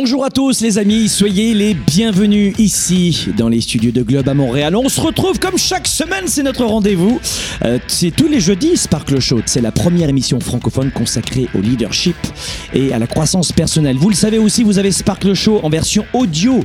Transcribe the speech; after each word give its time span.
Bonjour 0.00 0.24
à 0.24 0.30
tous 0.30 0.60
les 0.60 0.78
amis, 0.78 1.08
soyez 1.08 1.54
les 1.54 1.74
bienvenus 1.74 2.54
ici 2.56 3.26
dans 3.36 3.48
les 3.48 3.60
studios 3.60 3.90
de 3.90 4.04
Globe 4.04 4.28
à 4.28 4.34
Montréal. 4.34 4.76
On 4.76 4.88
se 4.88 5.00
retrouve 5.00 5.40
comme 5.40 5.58
chaque 5.58 5.88
semaine, 5.88 6.28
c'est 6.28 6.44
notre 6.44 6.64
rendez-vous. 6.64 7.18
Euh, 7.64 7.80
c'est 7.88 8.12
tous 8.12 8.28
les 8.28 8.38
jeudis 8.38 8.76
Sparkle 8.76 9.18
Show. 9.18 9.40
C'est 9.46 9.60
la 9.60 9.72
première 9.72 10.08
émission 10.08 10.38
francophone 10.38 10.92
consacrée 10.92 11.48
au 11.52 11.58
leadership 11.58 12.14
et 12.72 12.92
à 12.92 13.00
la 13.00 13.08
croissance 13.08 13.50
personnelle. 13.50 13.96
Vous 13.96 14.08
le 14.08 14.14
savez 14.14 14.38
aussi, 14.38 14.62
vous 14.62 14.78
avez 14.78 14.92
Sparkle 14.92 15.34
Show 15.34 15.58
en 15.64 15.68
version 15.68 16.04
audio 16.12 16.60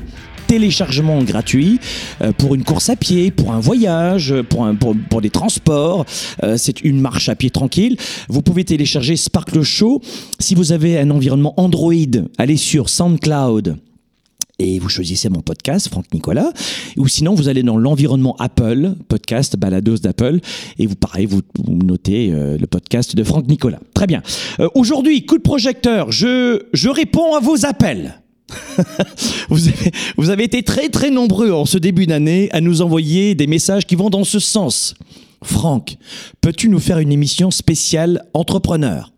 téléchargement 0.47 1.21
gratuit 1.23 1.79
euh, 2.21 2.31
pour 2.31 2.55
une 2.55 2.63
course 2.63 2.89
à 2.89 2.95
pied, 2.95 3.31
pour 3.31 3.51
un 3.53 3.59
voyage, 3.59 4.33
pour, 4.49 4.65
un, 4.65 4.75
pour, 4.75 4.95
pour 5.09 5.21
des 5.21 5.29
transports. 5.29 6.05
Euh, 6.43 6.57
c'est 6.57 6.81
une 6.81 6.99
marche 6.99 7.29
à 7.29 7.35
pied 7.35 7.49
tranquille. 7.49 7.97
Vous 8.29 8.41
pouvez 8.41 8.63
télécharger 8.63 9.15
Sparkle 9.15 9.63
Show. 9.63 10.01
Si 10.39 10.55
vous 10.55 10.71
avez 10.71 10.99
un 10.99 11.09
environnement 11.09 11.53
Android, 11.57 11.93
allez 12.37 12.57
sur 12.57 12.89
SoundCloud 12.89 13.77
et 14.59 14.79
vous 14.79 14.89
choisissez 14.89 15.29
mon 15.29 15.41
podcast, 15.41 15.89
Franck 15.89 16.05
Nicolas, 16.13 16.51
ou 16.97 17.07
sinon 17.07 17.33
vous 17.33 17.49
allez 17.49 17.63
dans 17.63 17.77
l'environnement 17.77 18.35
Apple, 18.39 18.93
podcast 19.07 19.57
Balados 19.57 19.97
d'Apple, 19.97 20.39
et 20.77 20.85
vous 20.85 20.95
pareil, 20.95 21.25
vous, 21.25 21.41
vous 21.57 21.75
notez 21.75 22.31
euh, 22.31 22.57
le 22.57 22.67
podcast 22.67 23.15
de 23.15 23.23
Franck 23.23 23.47
Nicolas. 23.47 23.79
Très 23.93 24.07
bien. 24.07 24.21
Euh, 24.59 24.69
Aujourd'hui, 24.75 25.25
coup 25.25 25.37
de 25.37 25.43
projecteur, 25.43 26.11
je, 26.11 26.63
je 26.71 26.89
réponds 26.89 27.35
à 27.35 27.39
vos 27.39 27.65
appels. 27.65 28.22
vous, 30.17 30.29
avez, 30.29 30.43
été 30.43 30.63
très 30.63 30.89
très 30.89 31.09
nombreux 31.09 31.51
en 31.51 31.65
ce 31.65 31.77
début 31.77 32.05
d'année 32.05 32.49
à 32.51 32.61
nous 32.61 32.81
envoyer 32.81 33.35
des 33.35 33.47
messages 33.47 33.85
qui 33.85 33.95
vont 33.95 34.09
dans 34.09 34.23
ce 34.23 34.39
sens. 34.39 34.95
Franck, 35.43 35.97
peux-tu 36.41 36.69
nous 36.69 36.79
faire 36.79 36.99
une 36.99 37.11
émission 37.11 37.51
spéciale 37.51 38.25
entrepreneur? 38.33 39.11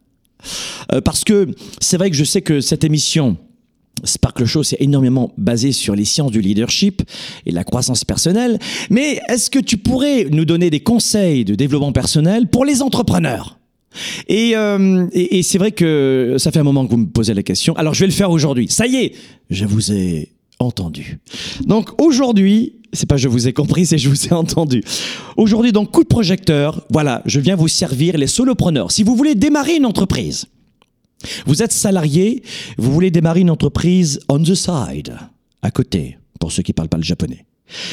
Euh, 0.93 1.01
Parce 1.01 1.23
que 1.23 1.49
c'est 1.79 1.97
vrai 1.97 2.09
que 2.09 2.15
je 2.15 2.23
sais 2.23 2.41
que 2.41 2.61
cette 2.61 2.83
émission 2.83 3.37
Sparkle 4.03 4.45
Show, 4.45 4.63
c'est 4.63 4.81
énormément 4.81 5.31
basé 5.37 5.71
sur 5.71 5.95
les 5.95 6.05
sciences 6.05 6.31
du 6.31 6.41
leadership 6.41 7.01
et 7.45 7.51
la 7.51 7.63
croissance 7.63 8.03
personnelle. 8.03 8.59
Mais 8.89 9.21
est-ce 9.29 9.49
que 9.49 9.59
tu 9.59 9.77
pourrais 9.77 10.25
nous 10.25 10.45
donner 10.45 10.69
des 10.69 10.81
conseils 10.81 11.45
de 11.45 11.55
développement 11.55 11.91
personnel 11.91 12.47
pour 12.47 12.65
les 12.65 12.81
entrepreneurs? 12.81 13.57
Et, 14.27 14.55
euh, 14.55 15.07
et, 15.13 15.43
c'est 15.43 15.57
vrai 15.57 15.71
que 15.71 16.35
ça 16.37 16.51
fait 16.51 16.59
un 16.59 16.63
moment 16.63 16.85
que 16.85 16.91
vous 16.91 16.97
me 16.97 17.07
posez 17.07 17.33
la 17.33 17.43
question. 17.43 17.75
Alors 17.75 17.93
je 17.93 18.01
vais 18.01 18.07
le 18.07 18.13
faire 18.13 18.31
aujourd'hui. 18.31 18.67
Ça 18.69 18.87
y 18.87 18.95
est, 18.97 19.13
je 19.49 19.65
vous 19.65 19.91
ai 19.91 20.29
entendu. 20.59 21.19
Donc 21.65 22.01
aujourd'hui, 22.01 22.73
c'est 22.93 23.07
pas 23.07 23.17
je 23.17 23.27
vous 23.27 23.47
ai 23.47 23.53
compris, 23.53 23.85
c'est 23.85 23.97
je 23.97 24.09
vous 24.09 24.27
ai 24.27 24.33
entendu. 24.33 24.83
Aujourd'hui, 25.37 25.71
donc 25.71 25.91
coup 25.91 26.03
de 26.03 26.07
projecteur, 26.07 26.85
voilà, 26.89 27.21
je 27.25 27.39
viens 27.39 27.55
vous 27.55 27.67
servir 27.67 28.17
les 28.17 28.27
solopreneurs. 28.27 28.91
Si 28.91 29.03
vous 29.03 29.15
voulez 29.15 29.35
démarrer 29.35 29.75
une 29.75 29.85
entreprise, 29.85 30.45
vous 31.45 31.63
êtes 31.63 31.71
salarié, 31.71 32.43
vous 32.77 32.91
voulez 32.91 33.11
démarrer 33.11 33.41
une 33.41 33.49
entreprise 33.49 34.19
on 34.29 34.41
the 34.41 34.55
side, 34.55 35.17
à 35.61 35.71
côté, 35.71 36.17
pour 36.39 36.51
ceux 36.51 36.63
qui 36.63 36.73
parlent 36.73 36.89
pas 36.89 36.97
le 36.97 37.03
japonais. 37.03 37.45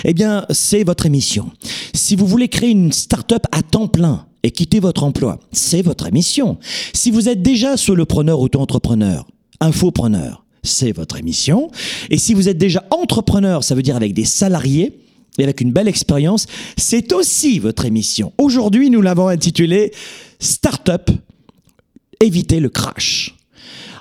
Eh 0.05 0.13
bien, 0.13 0.45
c'est 0.51 0.85
votre 0.85 1.07
émission. 1.07 1.51
Si 1.95 2.15
vous 2.15 2.27
voulez 2.27 2.49
créer 2.49 2.71
une 2.71 2.93
start-up 2.93 3.45
à 3.53 3.63
temps 3.63 3.89
plein 3.89 4.27
et 4.43 4.51
quitter 4.51 4.81
votre 4.81 5.05
emploi, 5.05 5.39
c'est 5.53 5.83
votre 5.83 6.07
émission. 6.07 6.59
Si 6.93 7.11
vous 7.11 7.29
êtes 7.29 7.43
déjà 7.43 7.77
solopreneur, 7.77 8.41
auto-entrepreneur, 8.41 9.27
infopreneur, 9.61 10.45
c'est 10.63 10.93
votre 10.93 11.19
émission. 11.19 11.71
Et 12.11 12.19
si 12.19 12.35
vous 12.35 12.49
êtes 12.49 12.59
déjà 12.59 12.85
entrepreneur, 12.91 13.65
ça 13.65 13.75
veut 13.75 13.83
dire 13.83 13.97
avec 13.97 14.15
des 14.15 14.25
salariés, 14.25 14.99
et 15.39 15.45
avec 15.45 15.61
une 15.61 15.73
belle 15.73 15.89
expérience, 15.89 16.47
c'est 16.77 17.13
aussi 17.13 17.59
votre 17.59 17.87
émission. 17.87 18.33
Aujourd'hui, 18.39 18.91
nous 18.91 19.01
l'avons 19.01 19.29
intitulé 19.29 19.93
Startup 20.39 21.11
éviter 22.21 22.61
le 22.61 22.69
crash. 22.69 23.35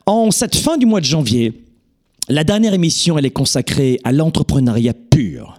En 0.05 0.31
cette 0.31 0.55
fin 0.55 0.77
du 0.77 0.85
mois 0.85 0.99
de 0.99 1.05
janvier, 1.05 1.63
la 2.27 2.43
dernière 2.43 2.73
émission, 2.73 3.17
elle 3.17 3.25
est 3.25 3.31
consacrée 3.31 3.99
à 4.03 4.11
l'entrepreneuriat 4.11 4.93
pur. 4.93 5.57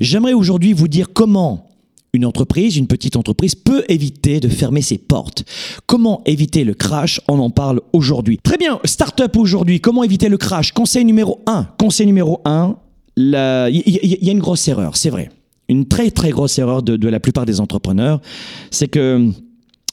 J'aimerais 0.00 0.32
aujourd'hui 0.32 0.72
vous 0.72 0.88
dire 0.88 1.12
comment 1.12 1.68
une 2.14 2.24
entreprise, 2.24 2.76
une 2.76 2.86
petite 2.86 3.16
entreprise, 3.16 3.54
peut 3.54 3.84
éviter 3.88 4.40
de 4.40 4.48
fermer 4.48 4.80
ses 4.80 4.98
portes. 4.98 5.44
Comment 5.86 6.22
éviter 6.24 6.64
le 6.64 6.72
crash? 6.72 7.20
On 7.28 7.38
en 7.40 7.50
parle 7.50 7.80
aujourd'hui. 7.92 8.38
Très 8.42 8.56
bien, 8.56 8.78
start-up 8.84 9.36
aujourd'hui, 9.36 9.80
comment 9.80 10.04
éviter 10.04 10.28
le 10.28 10.38
crash? 10.38 10.72
Conseil 10.72 11.04
numéro 11.04 11.40
1. 11.46 11.64
Conseil 11.78 12.06
numéro 12.06 12.40
1, 12.44 12.76
il 13.16 13.24
y, 13.32 14.28
a 14.28 14.32
une 14.32 14.38
grosse 14.38 14.66
erreur, 14.68 14.96
c'est 14.96 15.10
vrai. 15.10 15.30
Une 15.68 15.86
très 15.86 16.10
très 16.10 16.30
grosse 16.30 16.58
erreur 16.58 16.82
de, 16.82 16.96
de 16.96 17.08
la 17.08 17.20
plupart 17.20 17.46
des 17.46 17.60
entrepreneurs, 17.60 18.20
c'est 18.70 18.88
que, 18.88 19.28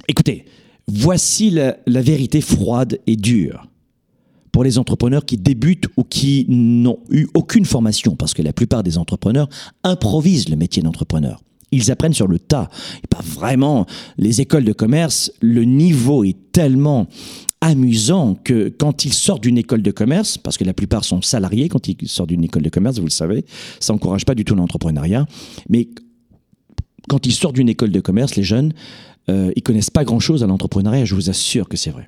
écoutez, 0.08 0.46
voici 0.88 1.50
la, 1.50 1.78
la 1.88 2.02
vérité 2.02 2.40
froide 2.42 3.00
et 3.08 3.16
dure 3.16 3.68
pour 4.52 4.64
les 4.64 4.78
entrepreneurs 4.78 5.26
qui 5.26 5.38
débutent 5.38 5.88
ou 5.98 6.04
qui 6.04 6.46
n'ont 6.50 7.00
eu 7.10 7.28
aucune 7.34 7.66
formation, 7.66 8.16
parce 8.16 8.34
que 8.34 8.42
la 8.42 8.54
plupart 8.54 8.84
des 8.84 8.98
entrepreneurs 8.98 9.48
improvisent 9.84 10.50
le 10.50 10.56
métier 10.56 10.84
d'entrepreneur. 10.84 11.42
Ils 11.72 11.92
apprennent 11.92 12.14
sur 12.14 12.28
le 12.28 12.40
tas. 12.40 12.70
Pas 13.10 13.22
vraiment. 13.24 13.86
Les 14.18 14.42
écoles 14.42 14.66
de 14.66 14.74
commerce, 14.74 15.32
le 15.42 15.64
niveau 15.64 16.24
est 16.24 16.52
tellement 16.52 17.08
amusant 17.62 18.36
que 18.44 18.70
quand 18.70 19.06
ils 19.06 19.14
sortent 19.14 19.44
d'une 19.44 19.58
école 19.58 19.84
de 19.84 19.92
commerce, 19.92 20.38
parce 20.38 20.58
que 20.58 20.64
la 20.64 20.74
plupart 20.74 21.06
sont 21.06 21.22
salariés 21.22 21.70
quand 21.70 21.88
ils 21.88 22.08
sortent 22.08 22.30
d'une 22.30 22.44
école 22.44 22.64
de 22.64 22.70
commerce, 22.70 22.98
vous 22.98 23.06
le 23.06 23.12
savez, 23.12 23.46
ça 23.80 23.94
n'encourage 23.94 24.26
pas 24.26 24.36
du 24.36 24.44
tout 24.44 24.56
l'entrepreneuriat, 24.56 25.28
mais 25.70 25.88
quand 27.08 27.26
ils 27.26 27.34
sortent 27.34 27.56
d'une 27.56 27.70
école 27.70 27.92
de 27.92 28.00
commerce, 28.00 28.36
les 28.36 28.44
jeunes, 28.44 28.74
euh, 29.30 29.52
ils 29.56 29.62
connaissent 29.62 29.92
pas 29.92 30.04
grand-chose 30.04 30.44
à 30.44 30.48
l'entrepreneuriat, 30.48 31.06
je 31.06 31.14
vous 31.14 31.30
assure 31.30 31.70
que 31.70 31.78
c'est 31.78 31.92
vrai. 31.92 32.08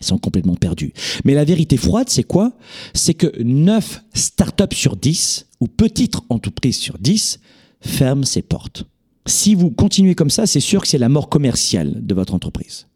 Ils 0.00 0.04
sont 0.04 0.18
complètement 0.18 0.56
perdus. 0.56 0.92
Mais 1.24 1.34
la 1.34 1.44
vérité 1.44 1.76
froide, 1.76 2.08
c'est 2.10 2.24
quoi? 2.24 2.52
C'est 2.92 3.14
que 3.14 3.42
9 3.42 4.02
startups 4.14 4.76
sur 4.76 4.96
10, 4.96 5.46
ou 5.60 5.68
petites 5.68 6.16
entreprises 6.28 6.76
sur 6.76 6.98
10, 6.98 7.40
ferment 7.80 8.24
ses 8.24 8.42
portes. 8.42 8.84
Si 9.26 9.54
vous 9.54 9.70
continuez 9.70 10.14
comme 10.14 10.30
ça, 10.30 10.46
c'est 10.46 10.60
sûr 10.60 10.82
que 10.82 10.88
c'est 10.88 10.98
la 10.98 11.08
mort 11.08 11.28
commerciale 11.28 12.06
de 12.06 12.14
votre 12.14 12.34
entreprise. 12.34 12.86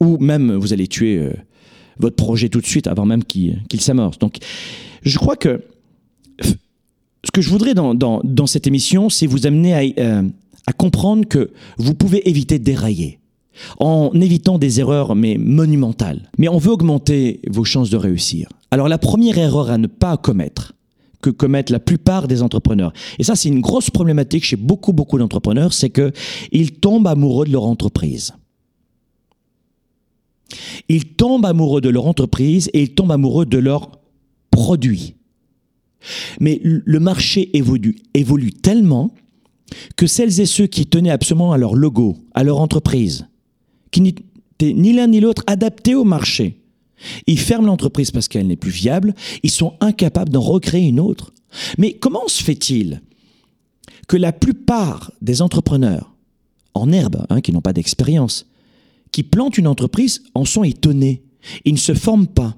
Ou 0.00 0.18
même 0.18 0.54
vous 0.54 0.72
allez 0.72 0.88
tuer 0.88 1.18
euh, 1.18 1.32
votre 1.98 2.16
projet 2.16 2.48
tout 2.48 2.60
de 2.60 2.66
suite 2.66 2.86
avant 2.86 3.06
même 3.06 3.24
qu'il 3.24 3.62
qu 3.68 3.78
s'amorce. 3.78 4.18
Donc, 4.18 4.38
je 5.02 5.18
crois 5.18 5.36
que 5.36 5.62
ce 6.40 7.30
que 7.32 7.40
je 7.40 7.50
voudrais 7.50 7.74
dans, 7.74 7.94
dans, 7.94 8.46
cette 8.46 8.66
émission, 8.66 9.08
c'est 9.10 9.26
vous 9.26 9.46
amener 9.46 9.74
à, 9.74 10.02
euh, 10.02 10.22
comprendre 10.76 11.26
que 11.26 11.50
vous 11.76 11.94
pouvez 11.94 12.28
éviter 12.28 12.58
de 12.58 12.64
dérailler 12.64 13.18
en 13.78 14.10
évitant 14.14 14.58
des 14.58 14.80
erreurs 14.80 15.14
mais 15.14 15.36
monumentales. 15.38 16.30
Mais 16.38 16.48
on 16.48 16.58
veut 16.58 16.72
augmenter 16.72 17.40
vos 17.48 17.64
chances 17.64 17.90
de 17.90 17.96
réussir. 17.96 18.48
Alors 18.70 18.88
la 18.88 18.98
première 18.98 19.38
erreur 19.38 19.70
à 19.70 19.78
ne 19.78 19.86
pas 19.86 20.16
commettre, 20.16 20.74
que 21.26 21.30
commettent 21.30 21.70
la 21.70 21.80
plupart 21.80 22.28
des 22.28 22.42
entrepreneurs, 22.42 22.92
et 23.18 23.24
ça 23.24 23.34
c'est 23.34 23.48
une 23.48 23.60
grosse 23.60 23.90
problématique 23.90 24.44
chez 24.44 24.56
beaucoup 24.56 24.92
beaucoup 24.92 25.18
d'entrepreneurs, 25.18 25.72
c'est 25.72 25.90
que 25.90 26.12
ils 26.52 26.72
tombent 26.72 27.08
amoureux 27.08 27.46
de 27.46 27.52
leur 27.52 27.64
entreprise. 27.64 28.32
Ils 30.88 31.04
tombent 31.04 31.46
amoureux 31.46 31.80
de 31.80 31.88
leur 31.88 32.06
entreprise 32.06 32.70
et 32.72 32.82
ils 32.82 32.94
tombent 32.94 33.12
amoureux 33.12 33.46
de 33.46 33.58
leurs 33.58 33.90
produits. 34.50 35.16
Mais 36.40 36.60
le 36.62 37.00
marché 37.00 37.56
évolue, 37.56 37.96
évolue 38.14 38.52
tellement 38.52 39.12
que 39.96 40.06
celles 40.06 40.40
et 40.40 40.46
ceux 40.46 40.66
qui 40.66 40.86
tenaient 40.86 41.10
absolument 41.10 41.52
à 41.52 41.58
leur 41.58 41.74
logo, 41.74 42.16
à 42.34 42.44
leur 42.44 42.60
entreprise, 42.60 43.26
qui 43.90 44.00
n'étaient 44.00 44.72
ni 44.72 44.92
l'un 44.92 45.08
ni 45.08 45.20
l'autre 45.20 45.42
adaptés 45.48 45.96
au 45.96 46.04
marché. 46.04 46.60
Ils 47.26 47.38
ferment 47.38 47.66
l'entreprise 47.66 48.10
parce 48.10 48.28
qu'elle 48.28 48.46
n'est 48.46 48.56
plus 48.56 48.70
viable, 48.70 49.14
ils 49.42 49.50
sont 49.50 49.74
incapables 49.80 50.30
d'en 50.30 50.40
recréer 50.40 50.88
une 50.88 51.00
autre. 51.00 51.32
Mais 51.78 51.94
comment 51.94 52.26
se 52.28 52.42
fait-il 52.42 53.02
que 54.08 54.16
la 54.16 54.32
plupart 54.32 55.12
des 55.20 55.42
entrepreneurs 55.42 56.14
en 56.74 56.92
herbe, 56.92 57.26
hein, 57.30 57.40
qui 57.40 57.52
n'ont 57.52 57.60
pas 57.60 57.72
d'expérience, 57.72 58.46
qui 59.10 59.22
plantent 59.22 59.58
une 59.58 59.66
entreprise, 59.66 60.22
en 60.34 60.44
sont 60.44 60.64
étonnés 60.64 61.22
Ils 61.64 61.74
ne 61.74 61.78
se 61.78 61.94
forment 61.94 62.26
pas. 62.26 62.56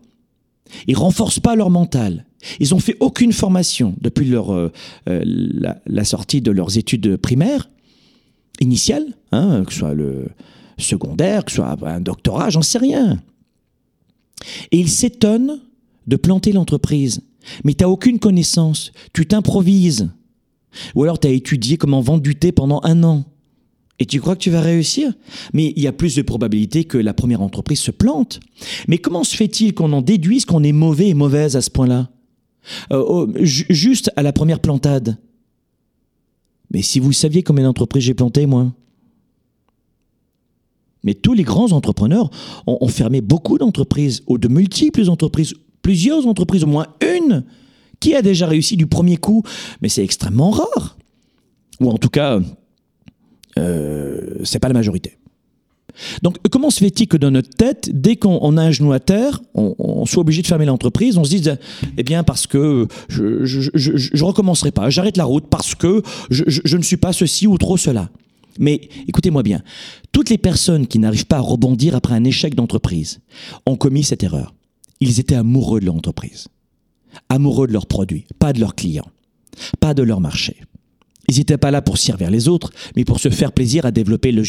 Ils 0.87 0.97
renforcent 0.97 1.41
pas 1.41 1.55
leur 1.55 1.71
mental. 1.71 2.27
Ils 2.61 2.75
ont 2.75 2.79
fait 2.79 2.97
aucune 3.01 3.33
formation 3.33 3.95
depuis 4.01 4.35
euh, 4.35 4.69
la, 5.07 5.81
la, 5.87 6.05
sortie 6.05 6.41
de 6.41 6.51
leurs 6.51 6.79
études 6.79 7.17
primaires, 7.17 7.71
initiales, 8.61 9.07
hein, 9.33 9.65
que 9.65 9.73
ce 9.73 9.79
soit 9.81 9.95
le, 9.95 10.29
secondaire, 10.79 11.45
que 11.45 11.51
ce 11.51 11.57
soit 11.57 11.77
un 11.83 12.01
doctorat, 12.01 12.51
j'en 12.51 12.63
sais 12.63 12.79
rien. 12.79 13.21
Et 14.73 14.79
il 14.79 14.89
s'étonne 14.89 15.61
de 16.07 16.17
planter 16.17 16.53
l'entreprise. 16.53 17.21
Mais 17.65 17.75
tu 17.75 17.85
n'as 17.85 17.91
aucune 17.91 18.19
connaissance, 18.19 18.93
tu 19.13 19.27
t'improvises. 19.27 20.11
Ou 20.95 21.03
alors 21.03 21.19
tu 21.19 21.29
as 21.29 21.31
étudié 21.31 21.77
comment 21.77 22.01
vendre 22.01 22.23
du 22.23 22.37
thé 22.37 22.53
pendant 22.53 22.81
un 22.85 23.03
an. 23.05 23.25
Et 23.99 24.07
tu 24.07 24.21
crois 24.21 24.37
que 24.37 24.41
tu 24.41 24.51
vas 24.51 24.61
réussir? 24.61 25.13
Mais 25.53 25.73
il 25.77 25.83
y 25.83 25.89
a 25.89 25.93
plus 25.93 26.15
de 26.15 26.23
probabilités 26.23 26.85
que 26.85 26.99
la 26.99 27.15
première 27.15 27.43
entreprise 27.43 27.81
se 27.81 27.91
plante. 27.91 28.39
Mais 28.87 28.99
comment 28.99 29.25
se 29.25 29.35
fait-il 29.35 29.75
qu'on 29.75 29.93
en 29.93 30.03
déduise 30.03 30.45
qu'on 30.45 30.63
est 30.63 30.73
mauvais 30.73 31.09
et 31.09 31.15
mauvaise 31.15 31.57
à 31.57 31.61
ce 31.63 31.71
point-là? 31.71 32.09
Euh, 32.93 33.05
oh, 33.07 33.29
Juste 33.41 34.13
à 34.17 34.23
la 34.23 34.33
première 34.33 34.61
plantade. 34.61 35.19
Mais 36.71 36.83
si 36.83 37.01
vous 37.01 37.13
saviez 37.13 37.43
combien 37.43 37.65
d'entreprises 37.65 38.05
j'ai 38.05 38.15
plantées, 38.15 38.47
moi? 38.47 38.73
Mais 41.09 41.15
tous 41.15 41.33
les 41.33 41.43
grands 41.43 41.73
entrepreneurs 41.73 42.29
ont, 42.67 42.89
fermé 42.89 43.23
beaucoup 43.23 43.57
d'entreprises, 43.57 44.23
ou 44.27 44.37
de 44.37 44.47
multiples 44.47 45.09
entreprises, 45.09 45.55
plusieurs 45.81 46.27
entreprises, 46.27 46.65
au 46.65 46.67
moins 46.67 46.89
une, 47.01 47.45
qui 47.99 48.15
a 48.15 48.21
déjà 48.21 48.47
réussi 48.47 48.77
du 48.77 48.87
premier 48.87 49.17
coup, 49.17 49.43
mais 49.81 49.89
c'est 49.89 50.05
extrêmement 50.05 50.51
rare. 50.51 50.99
Ou 51.81 51.89
en 51.89 51.97
tout 51.97 52.11
cas, 52.11 52.41
euh, 53.59 54.35
c'est 54.45 54.59
pas 54.59 54.69
la 54.69 54.75
majorité. 54.75 55.17
Donc, 56.23 56.37
comment 56.51 56.69
se 56.69 56.81
fait-il 56.81 57.09
que 57.09 57.17
dans 57.17 57.31
notre 57.31 57.57
tête, 57.57 57.89
dès 57.91 58.17
qu'on 58.17 58.59
a 58.59 58.63
un 58.63 58.71
genou 58.71 58.93
à 58.93 59.01
terre, 59.01 59.41
on, 59.55 60.05
soit 60.05 60.21
obligé 60.21 60.43
de 60.43 60.47
fermer 60.47 60.67
l'entreprise, 60.67 61.17
on 61.17 61.25
se 61.25 61.31
dise, 61.31 61.57
eh 61.97 62.03
bien, 62.03 62.23
parce 62.23 62.47
que 62.47 62.87
je 63.09 63.23
ne 63.23 64.23
recommencerai 64.23 64.73
pas, 64.73 64.91
j'arrête 64.91 65.17
la 65.17 65.25
route 65.25 65.47
parce 65.49 65.75
que 65.75 66.03
je 66.29 66.77
ne 66.77 66.83
suis 66.83 66.99
pas 66.99 67.15
ceci 67.15 67.47
ou 67.47 67.57
trop 67.57 67.79
cela. 67.79 68.11
Mais 68.59 68.89
écoutez-moi 69.07 69.43
bien, 69.43 69.63
toutes 70.13 70.31
les 70.31 70.39
personnes 70.39 70.87
qui 70.87 70.99
n'arrivent 70.99 71.27
pas 71.27 71.39
à 71.39 71.41
rebondir 71.41 71.95
après 71.95 72.15
un 72.15 72.25
échec 72.25 72.55
d'entreprise 72.55 73.21
ont 73.67 73.77
commis 73.77 74.05
cette 74.05 74.23
erreur. 74.23 74.55
Ils 75.01 75.21
étaient 75.21 75.37
amoureux 75.37 75.81
de 75.81 75.87
l'entreprise 75.87 76.49
amoureux 77.29 77.67
de 77.67 77.73
leurs 77.73 77.87
produits, 77.87 78.27
pas 78.39 78.53
de 78.53 78.61
leurs 78.61 78.75
clients, 78.75 79.09
pas 79.81 79.95
de 79.95 80.03
leur 80.03 80.21
marché. 80.21 80.57
Ils 81.29 81.37
n'étaient 81.37 81.59
pas 81.59 81.71
là 81.71 81.83
pour 81.83 81.99
servir 81.99 82.31
les 82.31 82.49
autres, 82.49 82.71
mais 82.97 83.05
pour 83.05 83.21
se 83.21 83.29
faire 83.29 83.53
plaisir 83.53 83.85
à 83.85 83.91
développer 83.91 84.33
le, 84.33 84.43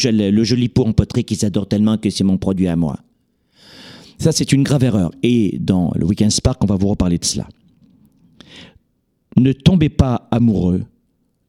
joli 0.44 0.68
pot 0.68 0.86
en 0.86 0.92
poterie 0.92 1.24
qu'ils 1.24 1.44
adorent 1.44 1.68
tellement 1.68 1.98
que 1.98 2.08
c'est 2.08 2.24
mon 2.24 2.38
produit 2.38 2.68
à 2.68 2.76
moi. 2.76 2.98
Ça, 4.18 4.32
c'est 4.32 4.52
une 4.52 4.62
grave 4.62 4.84
erreur. 4.84 5.10
Et 5.22 5.58
dans 5.60 5.92
le 5.94 6.06
Weekend 6.06 6.30
Spark, 6.30 6.62
on 6.62 6.66
va 6.66 6.76
vous 6.76 6.88
reparler 6.88 7.18
de 7.18 7.24
cela. 7.24 7.48
Ne 9.36 9.52
tombez 9.52 9.88
pas 9.88 10.28
amoureux 10.30 10.84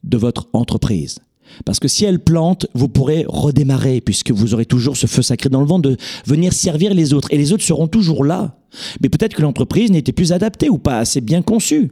de 0.04 0.18
votre 0.18 0.48
entreprise. 0.54 1.20
Parce 1.66 1.80
que 1.80 1.88
si 1.88 2.06
elle 2.06 2.20
plante, 2.20 2.68
vous 2.74 2.88
pourrez 2.88 3.26
redémarrer, 3.28 4.02
puisque 4.02 4.32
vous 4.32 4.54
aurez 4.54 4.66
toujours 4.66 4.98
ce 4.98 5.08
feu 5.08 5.22
sacré 5.22 5.50
dans 5.50 5.62
le 5.62 5.68
ventre 5.68 5.90
de 5.90 5.98
venir 6.26 6.54
servir 6.54 6.94
les 6.94 7.14
autres. 7.14 7.28
Et 7.32 7.38
les 7.38 7.54
autres 7.54 7.64
seront 7.64 7.88
toujours 7.88 8.24
là. 8.24 8.58
Mais 9.02 9.10
peut-être 9.10 9.36
que 9.36 9.42
l'entreprise 9.42 9.92
n'était 9.92 10.12
plus 10.12 10.32
adaptée 10.32 10.70
ou 10.70 10.78
pas 10.78 11.00
assez 11.00 11.22
bien 11.22 11.42
conçue. 11.42 11.92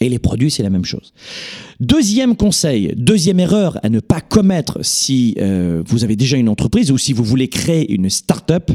Et 0.00 0.08
les 0.08 0.18
produits, 0.18 0.50
c'est 0.50 0.62
la 0.62 0.70
même 0.70 0.84
chose. 0.84 1.12
Deuxième 1.78 2.36
conseil, 2.36 2.94
deuxième 2.96 3.38
erreur 3.38 3.78
à 3.82 3.90
ne 3.90 4.00
pas 4.00 4.20
commettre 4.20 4.78
si 4.82 5.34
euh, 5.38 5.82
vous 5.86 6.04
avez 6.04 6.16
déjà 6.16 6.38
une 6.38 6.48
entreprise 6.48 6.90
ou 6.90 6.96
si 6.96 7.12
vous 7.12 7.24
voulez 7.24 7.48
créer 7.48 7.92
une 7.92 8.08
start-up, 8.08 8.70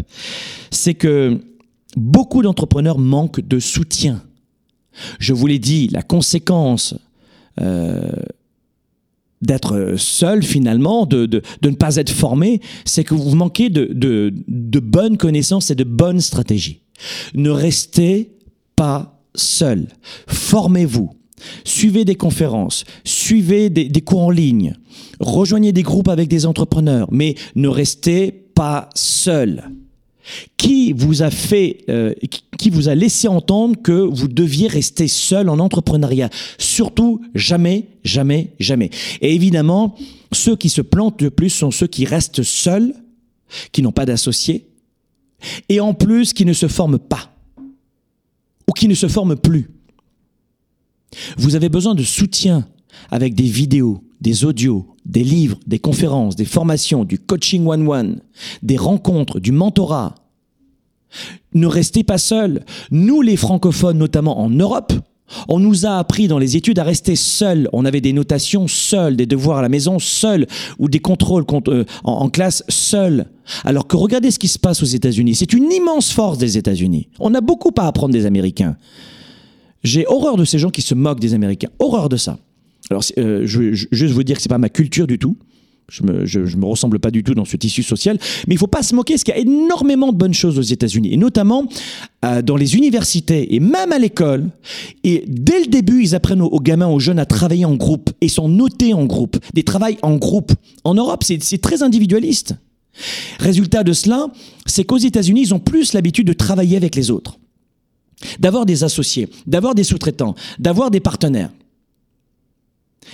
c'est 0.69 0.93
que 0.93 1.39
beaucoup 1.97 2.43
d'entrepreneurs 2.43 2.99
manquent 2.99 3.41
de 3.41 3.59
soutien. 3.59 4.21
Je 5.19 5.33
vous 5.33 5.47
l'ai 5.47 5.59
dit, 5.59 5.87
la 5.87 6.03
conséquence 6.03 6.95
euh, 7.59 8.11
d'être 9.41 9.95
seul 9.97 10.43
finalement, 10.43 11.05
de, 11.05 11.25
de, 11.25 11.41
de, 11.61 11.69
ne 11.69 11.75
pas 11.75 11.97
être 11.97 12.11
formé, 12.11 12.61
c'est 12.85 13.03
que 13.03 13.13
vous 13.13 13.35
manquez 13.35 13.69
de, 13.69 13.89
de, 13.93 14.33
de 14.47 14.79
bonnes 14.79 15.17
connaissances 15.17 15.71
et 15.71 15.75
de 15.75 15.83
bonnes 15.83 16.21
stratégies. 16.21 16.81
Ne 17.33 17.49
restez 17.49 18.31
pas 18.75 19.21
seul. 19.35 19.87
Formez-vous. 20.27 21.11
Suivez 21.65 22.05
des 22.05 22.15
conférences, 22.15 22.85
suivez 23.03 23.69
des, 23.69 23.89
des, 23.89 24.01
cours 24.01 24.21
en 24.21 24.29
ligne, 24.29 24.73
rejoignez 25.19 25.73
des 25.73 25.83
groupes 25.83 26.07
avec 26.07 26.29
des 26.29 26.45
entrepreneurs, 26.45 27.09
mais 27.11 27.35
ne 27.55 27.67
restez 27.67 28.31
pas 28.31 28.89
seul. 28.95 29.69
Qui 30.57 30.93
vous 30.93 31.21
a 31.21 31.29
fait, 31.29 31.85
euh, 31.89 32.13
qui 32.57 32.69
vous 32.69 32.89
a 32.89 32.95
laissé 32.95 33.27
entendre 33.27 33.75
que 33.81 33.91
vous 33.91 34.27
deviez 34.27 34.67
rester 34.67 35.07
seul 35.07 35.49
en 35.49 35.59
entrepreneuriat? 35.59 36.29
Surtout 36.57 37.21
jamais, 37.35 37.87
jamais, 38.03 38.53
jamais. 38.59 38.89
Et 39.21 39.35
évidemment, 39.35 39.95
ceux 40.31 40.55
qui 40.55 40.69
se 40.69 40.81
plantent 40.81 41.21
le 41.21 41.29
plus 41.29 41.49
sont 41.49 41.71
ceux 41.71 41.87
qui 41.87 42.05
restent 42.05 42.43
seuls, 42.43 42.93
qui 43.71 43.81
n'ont 43.81 43.91
pas 43.91 44.05
d'associés, 44.05 44.67
et 45.69 45.79
en 45.79 45.93
plus 45.93 46.33
qui 46.33 46.45
ne 46.45 46.53
se 46.53 46.67
forment 46.67 46.99
pas 46.99 47.31
ou 48.67 48.73
qui 48.73 48.87
ne 48.87 48.95
se 48.95 49.07
forment 49.07 49.35
plus. 49.35 49.69
Vous 51.37 51.55
avez 51.55 51.69
besoin 51.69 51.95
de 51.95 52.03
soutien 52.03 52.67
avec 53.11 53.35
des 53.35 53.43
vidéos, 53.43 54.03
des 54.21 54.43
audios, 54.43 54.94
des 55.05 55.23
livres, 55.23 55.59
des 55.67 55.79
conférences, 55.79 56.35
des 56.35 56.45
formations, 56.45 57.03
du 57.03 57.19
coaching 57.19 57.65
one-one, 57.65 58.21
des 58.63 58.77
rencontres, 58.77 59.39
du 59.39 59.51
mentorat. 59.51 60.15
Ne 61.53 61.67
restez 61.67 62.03
pas 62.03 62.17
seuls. 62.17 62.65
Nous, 62.91 63.21
les 63.21 63.37
francophones, 63.37 63.97
notamment 63.97 64.39
en 64.39 64.49
Europe, 64.49 64.93
on 65.47 65.59
nous 65.59 65.85
a 65.85 65.97
appris 65.97 66.27
dans 66.27 66.37
les 66.37 66.55
études 66.55 66.79
à 66.79 66.83
rester 66.83 67.15
seuls. 67.15 67.67
On 67.73 67.85
avait 67.85 68.01
des 68.01 68.13
notations 68.13 68.67
seuls, 68.67 69.15
des 69.15 69.25
devoirs 69.25 69.57
à 69.57 69.61
la 69.61 69.69
maison 69.69 69.97
seuls, 69.99 70.47
ou 70.77 70.87
des 70.87 70.99
contrôles 70.99 71.45
euh, 71.67 71.85
en, 72.03 72.29
classe 72.29 72.63
seuls. 72.69 73.25
Alors 73.63 73.87
que 73.87 73.95
regardez 73.95 74.31
ce 74.31 74.39
qui 74.39 74.47
se 74.47 74.59
passe 74.59 74.83
aux 74.83 74.87
États-Unis. 74.87 75.35
C'est 75.35 75.53
une 75.53 75.71
immense 75.71 76.11
force 76.11 76.37
des 76.37 76.57
États-Unis. 76.57 77.09
On 77.19 77.33
a 77.33 77.41
beaucoup 77.41 77.71
à 77.77 77.87
apprendre 77.87 78.13
des 78.13 78.25
Américains. 78.25 78.77
J'ai 79.83 80.05
horreur 80.07 80.37
de 80.37 80.45
ces 80.45 80.59
gens 80.59 80.69
qui 80.69 80.81
se 80.81 80.95
moquent 80.95 81.19
des 81.19 81.33
Américains. 81.33 81.69
Horreur 81.79 82.09
de 82.09 82.17
ça. 82.17 82.37
Alors, 82.89 83.03
euh, 83.17 83.43
je 83.45 83.59
veux 83.59 83.73
juste 83.73 84.13
vous 84.13 84.23
dire 84.23 84.35
que 84.35 84.41
c'est 84.41 84.49
pas 84.49 84.57
ma 84.57 84.69
culture 84.69 85.07
du 85.07 85.17
tout. 85.17 85.37
Je 85.87 86.01
me, 86.03 86.25
je, 86.25 86.39
me 86.39 86.65
ressemble 86.65 86.97
pas 86.97 87.11
du 87.11 87.23
tout 87.23 87.35
dans 87.35 87.45
ce 87.45 87.57
tissu 87.57 87.83
social, 87.83 88.17
mais 88.47 88.55
il 88.55 88.57
faut 88.57 88.65
pas 88.65 88.81
se 88.81 88.95
moquer, 88.95 89.13
parce 89.13 89.23
qu'il 89.23 89.35
y 89.35 89.37
a 89.37 89.41
énormément 89.41 90.11
de 90.11 90.17
bonnes 90.17 90.33
choses 90.33 90.57
aux 90.57 90.63
États-Unis, 90.63 91.13
et 91.13 91.17
notamment 91.17 91.67
euh, 92.23 92.41
dans 92.41 92.55
les 92.55 92.75
universités 92.75 93.53
et 93.53 93.59
même 93.59 93.91
à 93.91 93.99
l'école. 93.99 94.49
Et 95.03 95.23
dès 95.27 95.59
le 95.59 95.67
début, 95.67 96.01
ils 96.01 96.15
apprennent 96.15 96.41
aux, 96.41 96.59
gamins, 96.59 96.87
aux 96.87 96.99
jeunes 96.99 97.19
à 97.19 97.25
travailler 97.25 97.65
en 97.65 97.75
groupe 97.75 98.09
et 98.19 98.29
sont 98.29 98.49
notés 98.49 98.95
en 98.95 99.05
groupe, 99.05 99.37
des 99.53 99.63
travails 99.63 99.97
en 100.01 100.15
groupe. 100.15 100.53
En 100.83 100.95
Europe, 100.95 101.23
c'est 101.23 101.61
très 101.61 101.83
individualiste. 101.83 102.55
Résultat 103.39 103.83
de 103.83 103.93
cela, 103.93 104.27
c'est 104.65 104.85
qu'aux 104.85 104.97
États-Unis, 104.97 105.41
ils 105.41 105.53
ont 105.53 105.59
plus 105.59 105.93
l'habitude 105.93 106.25
de 106.25 106.33
travailler 106.33 106.77
avec 106.77 106.95
les 106.95 107.11
autres, 107.11 107.37
d'avoir 108.39 108.65
des 108.65 108.83
associés, 108.83 109.29
d'avoir 109.45 109.75
des 109.75 109.83
sous-traitants, 109.83 110.33
d'avoir 110.57 110.89
des 110.89 110.99
partenaires. 110.99 111.51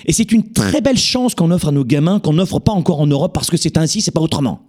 Et 0.05 0.13
c'est 0.13 0.31
une 0.31 0.51
très 0.51 0.81
belle 0.81 0.97
chance 0.97 1.35
qu'on 1.35 1.51
offre 1.51 1.69
à 1.69 1.71
nos 1.71 1.85
gamins, 1.85 2.19
qu'on 2.19 2.33
n'offre 2.33 2.59
pas 2.59 2.71
encore 2.71 3.01
en 3.01 3.07
Europe 3.07 3.33
parce 3.33 3.49
que 3.49 3.57
c'est 3.57 3.77
ainsi, 3.77 4.01
c'est 4.01 4.11
pas 4.11 4.21
autrement. 4.21 4.61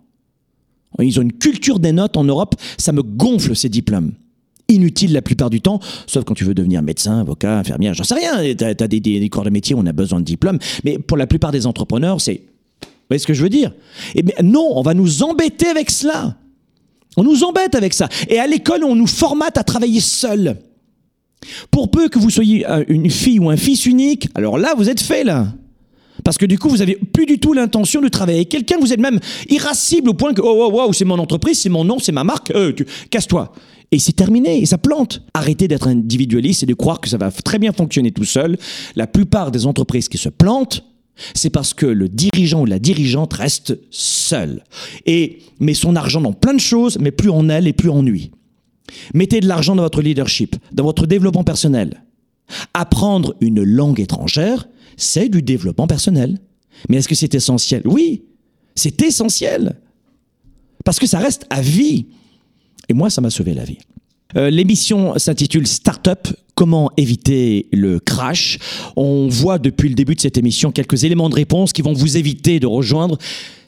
Ils 1.00 1.18
ont 1.18 1.22
une 1.22 1.32
culture 1.32 1.78
des 1.78 1.92
notes 1.92 2.16
en 2.16 2.24
Europe, 2.24 2.54
ça 2.76 2.92
me 2.92 3.02
gonfle 3.02 3.56
ces 3.56 3.68
diplômes. 3.68 4.12
Inutiles 4.68 5.12
la 5.12 5.22
plupart 5.22 5.50
du 5.50 5.60
temps, 5.60 5.80
sauf 6.06 6.24
quand 6.24 6.34
tu 6.34 6.44
veux 6.44 6.54
devenir 6.54 6.82
médecin, 6.82 7.20
avocat, 7.20 7.58
infirmière, 7.58 7.94
j'en 7.94 8.04
sais 8.04 8.14
rien. 8.14 8.54
Tu 8.54 8.64
as, 8.64 8.74
des, 8.74 9.28
corps 9.28 9.44
de 9.44 9.50
métier 9.50 9.74
où 9.74 9.78
on 9.78 9.86
a 9.86 9.92
besoin 9.92 10.20
de 10.20 10.24
diplômes, 10.24 10.58
mais 10.84 10.98
pour 10.98 11.16
la 11.16 11.26
plupart 11.26 11.50
des 11.50 11.66
entrepreneurs, 11.66 12.20
c'est. 12.20 12.42
Vous 12.82 13.16
voyez 13.16 13.18
ce 13.18 13.26
que 13.26 13.34
je 13.34 13.42
veux 13.42 13.50
dire? 13.50 13.72
Eh 14.14 14.22
non, 14.42 14.70
on 14.74 14.82
va 14.82 14.94
nous 14.94 15.22
embêter 15.22 15.66
avec 15.66 15.90
cela. 15.90 16.36
On 17.16 17.24
nous 17.24 17.44
embête 17.44 17.74
avec 17.74 17.92
ça. 17.92 18.08
Et 18.28 18.38
à 18.38 18.46
l'école, 18.46 18.84
on 18.84 18.94
nous 18.94 19.06
formate 19.06 19.58
à 19.58 19.64
travailler 19.64 20.00
seul. 20.00 20.56
Pour 21.70 21.90
peu 21.90 22.08
que 22.08 22.18
vous 22.18 22.30
soyez 22.30 22.64
une 22.88 23.10
fille 23.10 23.38
ou 23.38 23.50
un 23.50 23.56
fils 23.56 23.86
unique, 23.86 24.28
alors 24.34 24.58
là, 24.58 24.74
vous 24.76 24.88
êtes 24.88 25.00
fait, 25.00 25.24
là. 25.24 25.54
Parce 26.24 26.38
que 26.38 26.46
du 26.46 26.58
coup, 26.58 26.68
vous 26.68 26.78
n'avez 26.78 26.96
plus 26.96 27.26
du 27.26 27.38
tout 27.38 27.52
l'intention 27.52 28.00
de 28.00 28.08
travailler 28.08 28.38
avec 28.38 28.48
quelqu'un. 28.48 28.76
Vous 28.80 28.92
êtes 28.92 29.00
même 29.00 29.18
irascible 29.48 30.10
au 30.10 30.14
point 30.14 30.34
que, 30.34 30.40
oh, 30.40 30.70
oh, 30.72 30.82
oh, 30.86 30.92
c'est 30.92 31.04
mon 31.04 31.18
entreprise, 31.18 31.60
c'est 31.60 31.68
mon 31.68 31.84
nom, 31.84 31.98
c'est 31.98 32.12
ma 32.12 32.24
marque, 32.24 32.50
euh, 32.52 32.72
casse-toi. 33.10 33.52
Et 33.90 33.98
c'est 33.98 34.12
terminé, 34.12 34.58
et 34.58 34.66
ça 34.66 34.78
plante. 34.78 35.22
Arrêtez 35.34 35.68
d'être 35.68 35.88
individualiste 35.88 36.62
et 36.62 36.66
de 36.66 36.74
croire 36.74 37.00
que 37.00 37.08
ça 37.08 37.18
va 37.18 37.30
très 37.30 37.58
bien 37.58 37.72
fonctionner 37.72 38.10
tout 38.10 38.24
seul. 38.24 38.56
La 38.96 39.06
plupart 39.06 39.50
des 39.50 39.66
entreprises 39.66 40.08
qui 40.08 40.18
se 40.18 40.28
plantent, 40.28 40.84
c'est 41.34 41.50
parce 41.50 41.74
que 41.74 41.86
le 41.86 42.08
dirigeant 42.08 42.62
ou 42.62 42.66
la 42.66 42.78
dirigeante 42.78 43.34
reste 43.34 43.78
seul. 43.90 44.64
Et 45.04 45.40
met 45.60 45.74
son 45.74 45.96
argent 45.96 46.20
dans 46.20 46.32
plein 46.32 46.54
de 46.54 46.60
choses, 46.60 46.98
mais 47.00 47.10
plus 47.10 47.30
en 47.30 47.48
elle 47.48 47.66
et 47.66 47.72
plus 47.72 47.90
en 47.90 48.02
lui. 48.02 48.30
Mettez 49.14 49.40
de 49.40 49.48
l'argent 49.48 49.76
dans 49.76 49.82
votre 49.82 50.02
leadership, 50.02 50.56
dans 50.72 50.84
votre 50.84 51.06
développement 51.06 51.44
personnel. 51.44 52.04
Apprendre 52.74 53.34
une 53.40 53.62
langue 53.62 54.00
étrangère, 54.00 54.68
c'est 54.96 55.28
du 55.28 55.42
développement 55.42 55.86
personnel. 55.86 56.38
Mais 56.88 56.98
est-ce 56.98 57.08
que 57.08 57.14
c'est 57.14 57.34
essentiel? 57.34 57.82
Oui, 57.84 58.24
c'est 58.74 59.00
essentiel. 59.02 59.76
Parce 60.84 60.98
que 60.98 61.06
ça 61.06 61.18
reste 61.18 61.46
à 61.50 61.60
vie. 61.60 62.06
Et 62.88 62.94
moi, 62.94 63.10
ça 63.10 63.20
m'a 63.20 63.30
sauvé 63.30 63.54
la 63.54 63.64
vie. 63.64 63.78
Euh, 64.36 64.50
l'émission 64.50 65.18
s'intitule 65.18 65.66
Startup, 65.66 66.28
comment 66.62 66.92
éviter 66.96 67.66
le 67.72 67.98
crash. 67.98 68.60
On 68.94 69.26
voit 69.26 69.58
depuis 69.58 69.88
le 69.88 69.96
début 69.96 70.14
de 70.14 70.20
cette 70.20 70.38
émission 70.38 70.70
quelques 70.70 71.02
éléments 71.02 71.28
de 71.28 71.34
réponse 71.34 71.72
qui 71.72 71.82
vont 71.82 71.92
vous 71.92 72.16
éviter 72.16 72.60
de 72.60 72.68
rejoindre 72.68 73.18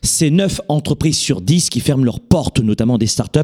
ces 0.00 0.30
9 0.30 0.60
entreprises 0.68 1.16
sur 1.16 1.40
10 1.40 1.70
qui 1.70 1.80
ferment 1.80 2.04
leurs 2.04 2.20
portes, 2.20 2.60
notamment 2.60 2.96
des 2.96 3.08
startups, 3.08 3.40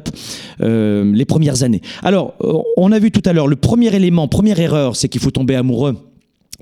euh, 0.61 1.13
les 1.13 1.25
premières 1.25 1.65
années. 1.65 1.81
Alors, 2.05 2.35
euh, 2.43 2.59
on 2.77 2.93
a 2.93 3.01
vu 3.01 3.11
tout 3.11 3.29
à 3.29 3.33
l'heure, 3.33 3.49
le 3.49 3.57
premier 3.57 3.93
élément, 3.93 4.29
première 4.29 4.61
erreur, 4.61 4.95
c'est 4.95 5.09
qu'il 5.09 5.21
faut 5.21 5.33
tomber 5.33 5.57
amoureux 5.57 5.97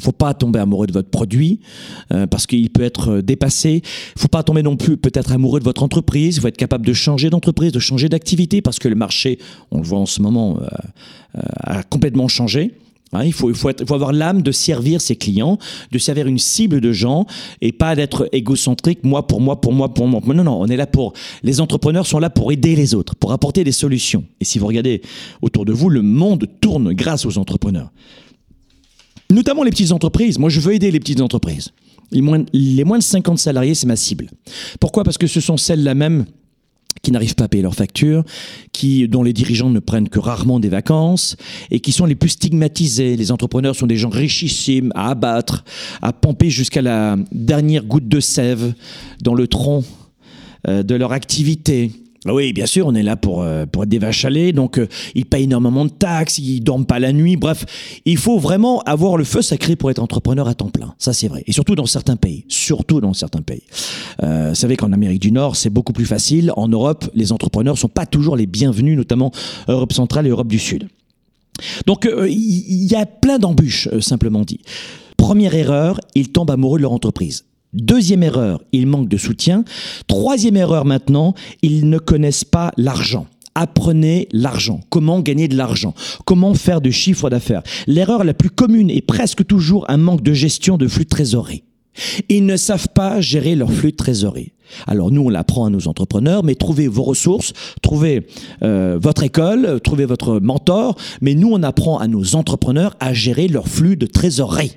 faut 0.01 0.13
pas 0.13 0.35
tomber 0.35 0.59
amoureux 0.59 0.87
de 0.87 0.93
votre 0.93 1.11
produit 1.11 1.61
euh, 2.13 2.27
parce 2.27 2.47
qu'il 2.47 2.71
peut 2.71 2.83
être 2.83 3.11
euh, 3.11 3.23
dépassé. 3.23 3.83
Faut 4.17 4.29
pas 4.29 4.43
tomber 4.43 4.63
non 4.63 4.77
plus 4.77 4.97
peut-être 4.97 5.33
amoureux 5.33 5.61
de 5.61 5.65
votre 5.65 5.83
entreprise. 5.83 6.37
Il 6.37 6.41
faut 6.41 6.49
être 6.49 6.57
capable 6.57 6.87
de 6.87 6.93
changer 6.93 7.31
d'entreprise, 7.31 7.73
de 7.73 7.79
changer 7.79 8.09
d'activité 8.09 8.63
parce 8.63 8.79
que 8.79 8.89
le 8.89 8.95
marché, 8.95 9.39
on 9.71 9.79
le 9.79 9.85
voit 9.85 9.99
en 9.99 10.07
ce 10.07 10.23
moment, 10.23 10.59
euh, 10.61 11.41
a 11.63 11.83
complètement 11.83 12.29
changé. 12.29 12.75
Hein, 13.13 13.25
il, 13.25 13.33
faut, 13.33 13.49
il, 13.49 13.57
faut 13.57 13.71
faut 13.87 13.95
avoir 13.95 14.13
l'âme 14.13 14.43
de 14.43 14.53
servir 14.53 15.01
ses 15.01 15.17
clients, 15.17 15.59
de 15.91 15.99
servir 15.99 16.27
une 16.27 16.39
cible 16.39 16.81
de 16.81 16.93
gens 16.93 17.27
et 17.63 17.73
pas 17.73 17.95
d'être 17.97 18.29
égocentrique, 18.33 19.03
moi 19.03 19.27
pour 19.27 19.41
moi, 19.41 19.61
pour 19.61 19.73
moi, 19.73 19.95
pour 19.95 20.07
moi. 20.07 20.21
Non, 20.27 20.45
non, 20.45 20.61
on 20.61 20.67
est 20.67 20.77
là 20.77 20.87
pour. 20.87 21.15
Les 21.43 21.61
entrepreneurs 21.61 22.07
sont 22.07 22.19
là 22.19 22.29
pour 22.29 22.53
aider 22.53 22.77
les 22.77 22.95
autres, 22.95 23.15
pour 23.15 23.33
apporter 23.33 23.65
des 23.65 23.73
solutions. 23.73 24.25
Et 24.41 24.45
si 24.45 24.59
vous 24.59 24.67
regardez 24.67 25.01
autour 25.41 25.65
de 25.65 25.73
vous, 25.73 25.89
le 25.89 26.03
monde 26.03 26.47
tourne 26.61 26.93
grâce 26.93 27.25
aux 27.25 27.39
entrepreneurs. 27.39 27.91
Notamment 29.31 29.63
les 29.63 29.71
petites 29.71 29.93
entreprises. 29.93 30.39
Moi, 30.39 30.51
je 30.51 30.61
veux 30.61 30.75
aider 30.75 30.91
les 30.91 31.01
petites 31.01 31.21
entreprises. 31.21 31.71
Les 32.11 32.23
moins, 32.23 32.39
de 32.99 33.03
50 33.03 33.39
salariés, 33.39 33.75
c'est 33.75 33.87
ma 33.87 33.97
cible. 33.97 34.31
Pourquoi? 34.81 35.05
Parce 35.05 35.19
que 35.19 35.27
ce 35.27 35.41
sont 35.41 35.59
celles-là 35.59 35.95
même 35.95 36.25
qui 37.03 37.13
n'arrivent 37.13 37.35
pas 37.35 37.45
à 37.45 37.49
payer 37.49 37.63
leurs 37.63 37.75
factures, 37.75 38.25
qui, 38.73 39.07
dont 39.07 39.23
les 39.23 39.33
dirigeants 39.33 39.71
ne 39.71 39.79
prennent 39.79 40.09
que 40.09 40.19
rarement 40.19 40.59
des 40.59 40.69
vacances 40.71 41.37
et 41.71 41.81
qui 41.81 41.93
sont 41.93 42.07
les 42.07 42.15
plus 42.15 42.31
stigmatisés. 42.31 43.17
Les 43.17 43.31
entrepreneurs 43.31 43.77
sont 43.77 43.87
des 43.87 43.97
gens 43.97 44.09
richissimes 44.09 44.91
à 44.95 45.11
abattre, 45.11 45.65
à 46.03 46.13
pomper 46.13 46.51
jusqu'à 46.51 46.83
la 46.83 47.17
dernière 47.31 47.85
goutte 47.85 48.09
de 48.09 48.21
sève 48.21 48.73
dans 49.23 49.35
le 49.35 49.47
tronc 49.47 49.85
euh, 50.67 50.83
de 50.83 50.95
leur 50.95 51.13
activité. 51.13 51.93
Ah 52.29 52.35
oui, 52.35 52.53
bien 52.53 52.67
sûr, 52.67 52.87
on 52.87 52.95
est 52.95 53.03
là 53.03 53.17
pour, 53.17 53.41
euh, 53.41 53.65
pour 53.65 53.85
être 53.85 53.89
des 53.89 53.99
vaches 53.99 54.27
à 54.27 54.31
lait, 54.31 54.53
donc 54.53 54.79
euh, 54.79 54.87
ils 55.15 55.25
payent 55.25 55.45
énormément 55.45 55.87
de 55.87 55.91
taxes, 55.91 56.37
ils 56.37 56.61
dorment 56.61 56.85
pas 56.85 56.99
la 56.99 57.15
nuit, 57.15 57.37
bref, 57.37 57.65
il 58.05 58.19
faut 58.19 58.39
vraiment 58.39 58.81
avoir 58.83 59.17
le 59.17 59.25
feu 59.25 59.41
sacré 59.41 59.77
pour 59.77 59.91
être 59.91 59.99
entrepreneur 59.99 60.47
à 60.47 60.55
temps 60.55 60.69
plein, 60.69 60.95
ça 60.99 61.15
c'est 61.15 61.29
vrai, 61.29 61.43
et 61.47 61.53
surtout 61.53 61.75
dans 61.75 61.87
certains 61.87 62.17
pays, 62.17 62.45
surtout 62.49 63.01
dans 63.01 63.15
certains 63.15 63.41
pays. 63.41 63.63
Euh, 64.23 64.51
vous 64.51 64.55
savez 64.55 64.77
qu'en 64.77 64.93
Amérique 64.93 65.23
du 65.23 65.33
Nord, 65.33 65.57
c'est 65.57 65.71
beaucoup 65.71 65.95
plus 65.95 66.05
facile, 66.05 66.53
en 66.57 66.69
Europe, 66.69 67.09
les 67.15 67.33
entrepreneurs 67.33 67.79
sont 67.79 67.89
pas 67.89 68.05
toujours 68.05 68.37
les 68.37 68.47
bienvenus, 68.47 68.99
notamment 68.99 69.33
Europe 69.67 69.95
centrale 69.95 70.27
et 70.27 70.31
Europe 70.31 70.49
du 70.49 70.59
Sud. 70.59 70.87
Donc 71.87 72.07
il 72.29 72.85
y 72.85 72.95
a 72.95 73.07
plein 73.07 73.39
d'embûches, 73.39 73.89
simplement 74.01 74.43
dit. 74.43 74.61
Première 75.17 75.55
erreur, 75.55 75.99
ils 76.15 76.31
tombent 76.31 76.51
amoureux 76.51 76.79
de 76.79 76.83
leur 76.83 76.93
entreprise. 76.93 77.47
Deuxième 77.75 78.23
erreur, 78.23 78.63
ils 78.73 78.87
manquent 78.87 79.09
de 79.09 79.19
soutien. 79.19 79.65
Troisième 80.07 80.57
erreur 80.57 80.87
maintenant, 80.87 81.35
ils 81.63 81.89
ne 81.89 81.99
connaissent 81.99 82.45
pas 82.45 82.73
l'argent. 82.79 83.27
Apprenez 83.55 84.29
l'argent. 84.33 84.81
Comment 84.89 85.21
gagner 85.21 85.49
de 85.49 85.57
l'argent? 85.57 85.95
Comment 86.25 86.55
faire 86.55 86.81
de 86.81 86.91
chiffre 86.91 87.29
d'affaires? 87.29 87.63
L'erreur 87.87 88.25
la 88.25 88.33
plus 88.33 88.51
commune 88.51 88.89
est 88.89 89.03
presque 89.03 89.45
toujours 89.47 89.85
un 89.91 89.99
manque 89.99 90.23
de 90.23 90.33
gestion 90.33 90.79
de 90.79 90.89
flux 90.89 91.05
de 91.05 91.11
trésorerie. 91.11 91.65
Ils 92.29 92.47
ne 92.47 92.57
savent 92.57 92.89
pas 92.95 93.21
gérer 93.21 93.55
leur 93.55 93.73
flux 93.73 93.91
de 93.91 93.97
trésorerie. 93.97 94.53
Alors 94.87 95.11
nous, 95.11 95.23
on 95.23 95.29
l'apprend 95.29 95.67
à 95.67 95.71
nos 95.71 95.89
entrepreneurs, 95.89 96.45
mais 96.45 96.55
trouvez 96.55 96.89
vos 96.89 97.03
ressources, 97.03 97.53
trouvez 97.83 98.27
euh, 98.63 98.99
votre 99.01 99.25
école, 99.25 99.81
trouvez 99.83 100.05
votre 100.05 100.41
mentor, 100.41 100.97
mais 101.21 101.35
nous, 101.35 101.51
on 101.53 101.63
apprend 101.63 101.99
à 101.99 102.07
nos 102.07 102.37
entrepreneurs 102.37 102.95
à 103.01 103.13
gérer 103.13 103.49
leur 103.49 103.69
flux 103.69 103.97
de 103.97 104.07
trésorerie 104.07 104.77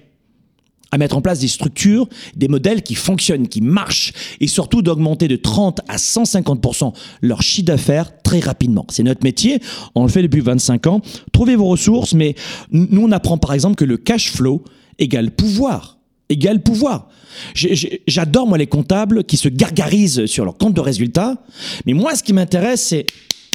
à 0.92 0.98
mettre 0.98 1.18
en 1.18 1.22
place 1.22 1.40
des 1.40 1.48
structures, 1.48 2.08
des 2.36 2.48
modèles 2.48 2.84
qui 2.84 2.96
fonctionnent, 2.96 3.48
qui 3.48 3.62
marchent, 3.62 4.14
et 4.40 4.48
surtout 4.48 4.82
d'augmenter 4.82 5.28
de 5.28 5.38
30 5.38 5.82
à 5.88 5.96
150% 5.96 6.94
leur 7.22 7.42
chiffre 7.42 7.66
d'affaires 7.66 8.22
très 8.22 8.40
rapidement. 8.40 8.86
C'est 8.90 9.04
notre 9.04 9.24
métier, 9.24 9.60
on 9.96 10.04
le 10.04 10.10
fait 10.10 10.22
depuis 10.22 10.42
25 10.42 10.88
ans. 10.88 11.02
Trouvez 11.32 11.56
vos 11.56 11.68
ressources, 11.68 12.14
mais 12.14 12.36
nous 12.72 13.04
on 13.04 13.12
apprend 13.12 13.38
par 13.38 13.54
exemple 13.54 13.76
que 13.76 13.86
le 13.86 13.98
cash 13.98 14.32
flow 14.32 14.64
égale 15.00 15.32
pouvoir, 15.32 15.98
égale 16.30 16.62
pouvoir. 16.62 17.10
J'adore 17.56 18.48
moi 18.48 18.58
les 18.58 18.68
comptables 18.68 19.24
qui 19.24 19.38
se 19.38 19.48
gargarisent 19.48 20.26
sur 20.26 20.44
leur 20.44 20.58
compte 20.58 20.74
de 20.74 20.82
résultats, 20.82 21.44
mais 21.86 21.94
moi 21.94 22.16
ce 22.16 22.24
qui 22.24 22.34
m'intéresse 22.34 22.82
c'est 22.82 23.06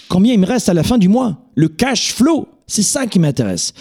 combien 0.08 0.32
il 0.32 0.40
me 0.40 0.46
reste 0.46 0.68
à 0.68 0.74
la 0.74 0.82
fin 0.82 0.98
du 0.98 1.08
mois, 1.08 1.46
le 1.54 1.68
cash 1.68 2.12
flow. 2.12 2.48
C'est 2.66 2.82
ça 2.82 3.06
qui 3.06 3.18
m'intéresse. 3.18 3.72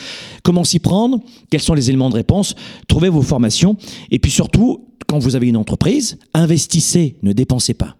Comment 0.44 0.63
s'y 0.63 0.80
prendre 0.80 1.20
Quels 1.50 1.62
sont 1.62 1.74
les 1.74 1.89
éléments 1.89 2.10
de 2.10 2.15
réponse 2.15 2.56
Trouvez 2.88 3.10
vos 3.10 3.24
formations. 3.24 3.77
Et 4.12 4.20
puis 4.20 4.32
surtout, 4.32 4.88
quand 5.08 5.20
vous 5.20 5.36
avez 5.36 5.48
une 5.48 5.58
entreprise, 5.58 6.18
investissez, 6.34 7.18
ne 7.24 7.34
dépensez 7.34 7.74
pas. 7.74 7.96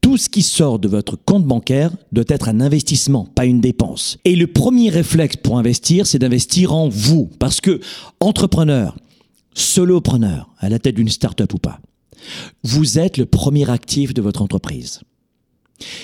Tout 0.00 0.16
ce 0.16 0.28
qui 0.28 0.42
sort 0.42 0.78
de 0.78 0.88
votre 0.88 1.16
compte 1.16 1.44
bancaire 1.44 1.90
doit 2.12 2.24
être 2.28 2.48
un 2.48 2.60
investissement, 2.60 3.24
pas 3.24 3.44
une 3.44 3.60
dépense. 3.60 4.18
Et 4.24 4.36
le 4.36 4.46
premier 4.46 4.90
réflexe 4.90 5.36
pour 5.36 5.58
investir, 5.58 6.06
c'est 6.06 6.18
d'investir 6.20 6.72
en 6.72 6.88
vous. 6.88 7.30
Parce 7.38 7.60
que, 7.60 7.80
entrepreneur, 8.20 8.96
solopreneur, 9.54 10.50
à 10.58 10.68
la 10.68 10.78
tête 10.78 10.94
d'une 10.94 11.08
start-up 11.08 11.52
ou 11.54 11.58
pas, 11.58 11.80
vous 12.62 12.98
êtes 12.98 13.16
le 13.16 13.26
premier 13.26 13.68
actif 13.70 14.14
de 14.14 14.22
votre 14.22 14.42
entreprise. 14.42 15.00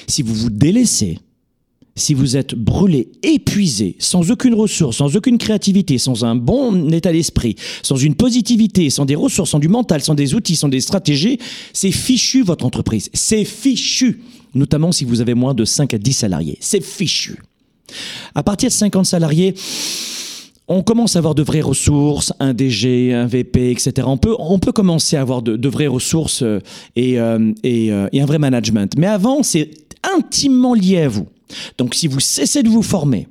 Si 0.07 0.23
vous 0.23 0.35
vous 0.35 0.50
délaissez, 0.50 1.19
si 1.97 2.15
vous 2.15 2.37
êtes 2.37 2.55
brûlé, 2.55 3.09
épuisé, 3.23 3.97
sans 3.99 4.31
aucune 4.31 4.55
ressource, 4.55 4.97
sans 4.97 5.17
aucune 5.17 5.39
créativité, 5.39 5.99
sans 5.99 6.25
un 6.25 6.35
bon 6.35 6.91
état 6.93 7.13
d'esprit, 7.13 7.57
sans 7.83 7.97
une 7.97 8.15
positivité, 8.15 8.91
sans 8.91 9.05
des 9.05 9.15
ressources, 9.15 9.51
sans 9.51 9.59
du 9.59 9.69
mental, 9.69 10.03
sans 10.03 10.15
des 10.15 10.35
outils, 10.35 10.57
sans 10.57 10.69
des 10.69 10.81
stratégies, 10.81 11.39
c'est 11.73 11.93
fichu 11.93 12.43
votre 12.43 12.65
entreprise. 12.65 13.11
C'est 13.13 13.45
fichu. 13.45 14.23
Notamment 14.55 14.93
si 14.93 15.05
vous 15.05 15.21
avez 15.21 15.35
moins 15.35 15.55
de 15.55 15.65
5 15.65 15.95
à 15.95 15.99
10 15.99 16.13
salariés. 16.13 16.59
C'est 16.61 16.83
fichu. 16.83 17.39
À 18.35 18.43
partir 18.43 18.69
de 18.69 18.75
50 18.75 19.07
salariés, 19.07 19.55
on 20.67 20.83
commence 20.83 21.17
à 21.17 21.19
avoir 21.19 21.35
de 21.35 21.43
vraies 21.43 21.61
ressources, 21.61 22.33
un 22.41 22.55
DG, 22.55 23.13
un 23.13 23.27
VP, 23.27 23.71
etc. 23.71 24.07
On 24.07 24.17
peut, 24.17 24.35
on 24.39 24.59
peut 24.59 24.73
commencer 24.73 25.17
à 25.17 25.21
avoir 25.21 25.43
de, 25.43 25.69
vraies 25.69 25.87
ressources 25.87 26.43
euh, 26.43 26.61
et, 26.97 27.21
euh, 27.21 27.53
euh, 27.67 28.09
et 28.13 28.21
un 28.21 28.27
vrai 28.27 28.39
management. 28.39 28.95
Mais 28.97 29.07
avant, 29.07 29.43
c'est 29.43 29.71
intimement 30.17 30.75
lié 30.75 31.03
à 31.03 31.09
vous. 31.09 31.27
Donc 31.79 31.95
si 31.95 32.07
vous 32.07 32.21
cessez 32.21 32.63
de 32.63 32.69
vous 32.69 32.83
former, 32.83 33.29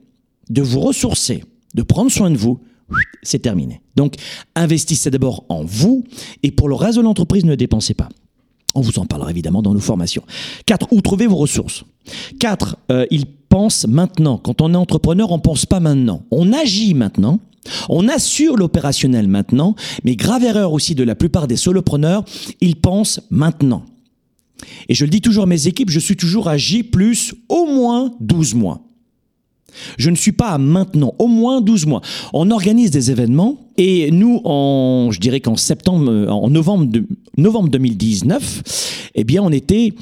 de 0.50 0.62
vous 0.62 0.80
ressourcer, 0.80 1.44
de 1.74 1.82
prendre 1.82 2.12
soin 2.12 2.32
de 2.32 2.38
vous, 2.38 2.60
c'est 3.24 3.40
terminé. 3.40 3.82
Donc 3.96 4.16
investissez 4.56 5.10
d'abord 5.10 5.46
en 5.50 5.64
vous 5.64 6.04
et 6.44 6.52
pour 6.52 6.70
le 6.70 6.76
reste 6.76 6.98
de 6.98 7.04
l'entreprise, 7.04 7.46
ne 7.46 7.56
dépensez 7.56 7.94
pas. 7.94 8.10
On 8.76 8.82
vous 8.82 9.00
en 9.00 9.06
parlera 9.06 9.30
évidemment 9.30 9.62
dans 9.62 9.74
nos 9.74 9.80
formations. 9.80 10.24
4. 10.66 10.88
Où 10.92 11.02
trouver 11.02 11.28
vos 11.28 11.36
ressources? 11.36 11.84
4. 12.40 12.78
Euh, 12.92 13.06
il 13.12 13.26
pense 13.26 13.86
maintenant. 13.88 14.38
Quand 14.38 14.62
on 14.62 14.74
est 14.74 14.78
entrepreneur, 14.78 15.32
on 15.32 15.40
pense 15.40 15.66
pas 15.66 15.80
maintenant. 15.80 16.24
On 16.32 16.52
agit 16.54 16.94
maintenant. 16.94 17.40
On 17.88 18.08
assure 18.10 18.58
l'opérationnel 18.58 19.28
maintenant, 19.28 19.76
mais 20.04 20.16
grave 20.16 20.44
erreur 20.44 20.74
aussi 20.74 20.96
de 20.96 21.04
la 21.04 21.16
plupart 21.16 21.48
des 21.48 21.56
solopreneurs, 21.56 22.26
ils 22.60 22.76
pensent 22.76 23.22
maintenant. 23.30 23.86
Et 24.90 24.94
je 24.94 25.06
le 25.06 25.10
dis 25.10 25.22
toujours 25.22 25.44
à 25.44 25.48
mes 25.48 25.68
équipes, 25.68 25.90
je 25.90 26.00
suis 26.00 26.16
toujours 26.16 26.48
à 26.48 26.58
J 26.58 26.84
plus 26.84 27.34
au 27.50 27.66
moins 27.66 28.14
12 28.20 28.56
mois. 28.56 28.82
Je 29.98 30.10
ne 30.10 30.16
suis 30.16 30.32
pas 30.32 30.50
à 30.50 30.58
maintenant, 30.58 31.14
au 31.20 31.28
moins 31.28 31.62
12 31.62 31.86
mois. 31.88 32.02
On 32.32 32.52
organise 32.52 32.92
des 32.92 33.12
événements 33.12 33.72
et 33.78 34.12
nous, 34.12 34.42
en, 34.44 35.10
je 35.12 35.20
dirais 35.20 35.40
qu'en 35.40 35.56
septembre, 35.56 36.30
en 36.30 36.50
novembre, 36.50 36.86
de, 36.86 37.08
novembre 37.38 37.70
2019, 37.70 39.10
eh 39.16 39.24
bien, 39.24 39.42
on 39.42 39.52
était 39.52 39.94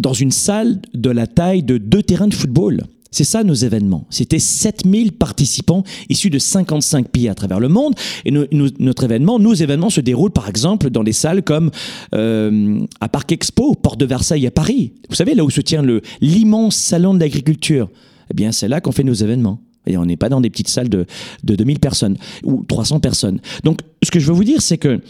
dans 0.00 0.12
une 0.12 0.30
salle 0.30 0.80
de 0.94 1.10
la 1.10 1.26
taille 1.26 1.62
de 1.62 1.78
deux 1.78 2.02
terrains 2.02 2.28
de 2.28 2.34
football. 2.34 2.84
C'est 3.10 3.24
ça 3.24 3.42
nos 3.42 3.54
événements. 3.54 4.06
C'était 4.10 4.38
7000 4.38 5.12
participants 5.12 5.82
issus 6.08 6.30
de 6.30 6.38
55 6.38 7.08
pays 7.08 7.28
à 7.28 7.34
travers 7.34 7.58
le 7.58 7.68
monde. 7.68 7.94
Et 8.24 8.30
notre 8.30 9.04
événement, 9.04 9.38
nos 9.38 9.54
événements 9.54 9.90
se 9.90 10.00
déroulent 10.00 10.30
par 10.30 10.48
exemple 10.48 10.90
dans 10.90 11.02
des 11.02 11.12
salles 11.12 11.42
comme 11.42 11.70
euh, 12.14 12.80
à 13.00 13.08
Parc 13.08 13.32
Expo, 13.32 13.74
Porte 13.74 13.98
de 13.98 14.06
Versailles 14.06 14.46
à 14.46 14.50
Paris. 14.50 14.92
Vous 15.08 15.16
savez, 15.16 15.34
là 15.34 15.44
où 15.44 15.50
se 15.50 15.60
tient 15.60 15.82
l'immense 16.20 16.76
salon 16.76 17.14
de 17.14 17.20
l'agriculture. 17.20 17.88
Eh 18.30 18.34
bien, 18.34 18.52
c'est 18.52 18.68
là 18.68 18.80
qu'on 18.80 18.92
fait 18.92 19.04
nos 19.04 19.12
événements. 19.14 19.60
Et 19.86 19.96
on 19.96 20.04
n'est 20.04 20.16
pas 20.16 20.28
dans 20.28 20.40
des 20.40 20.50
petites 20.50 20.68
salles 20.68 20.88
de, 20.88 21.06
de 21.42 21.56
2000 21.56 21.80
personnes 21.80 22.16
ou 22.44 22.64
300 22.68 23.00
personnes. 23.00 23.40
Donc, 23.64 23.80
ce 24.02 24.10
que 24.10 24.20
je 24.20 24.26
veux 24.26 24.34
vous 24.34 24.44
dire, 24.44 24.62
c'est 24.62 24.78
que 24.78 25.00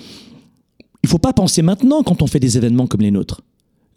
il 1.02 1.08
faut 1.08 1.18
pas 1.18 1.32
penser 1.32 1.62
maintenant 1.62 2.02
quand 2.02 2.22
on 2.22 2.26
fait 2.26 2.40
des 2.40 2.56
événements 2.56 2.86
comme 2.86 3.00
les 3.00 3.10
nôtres. 3.10 3.42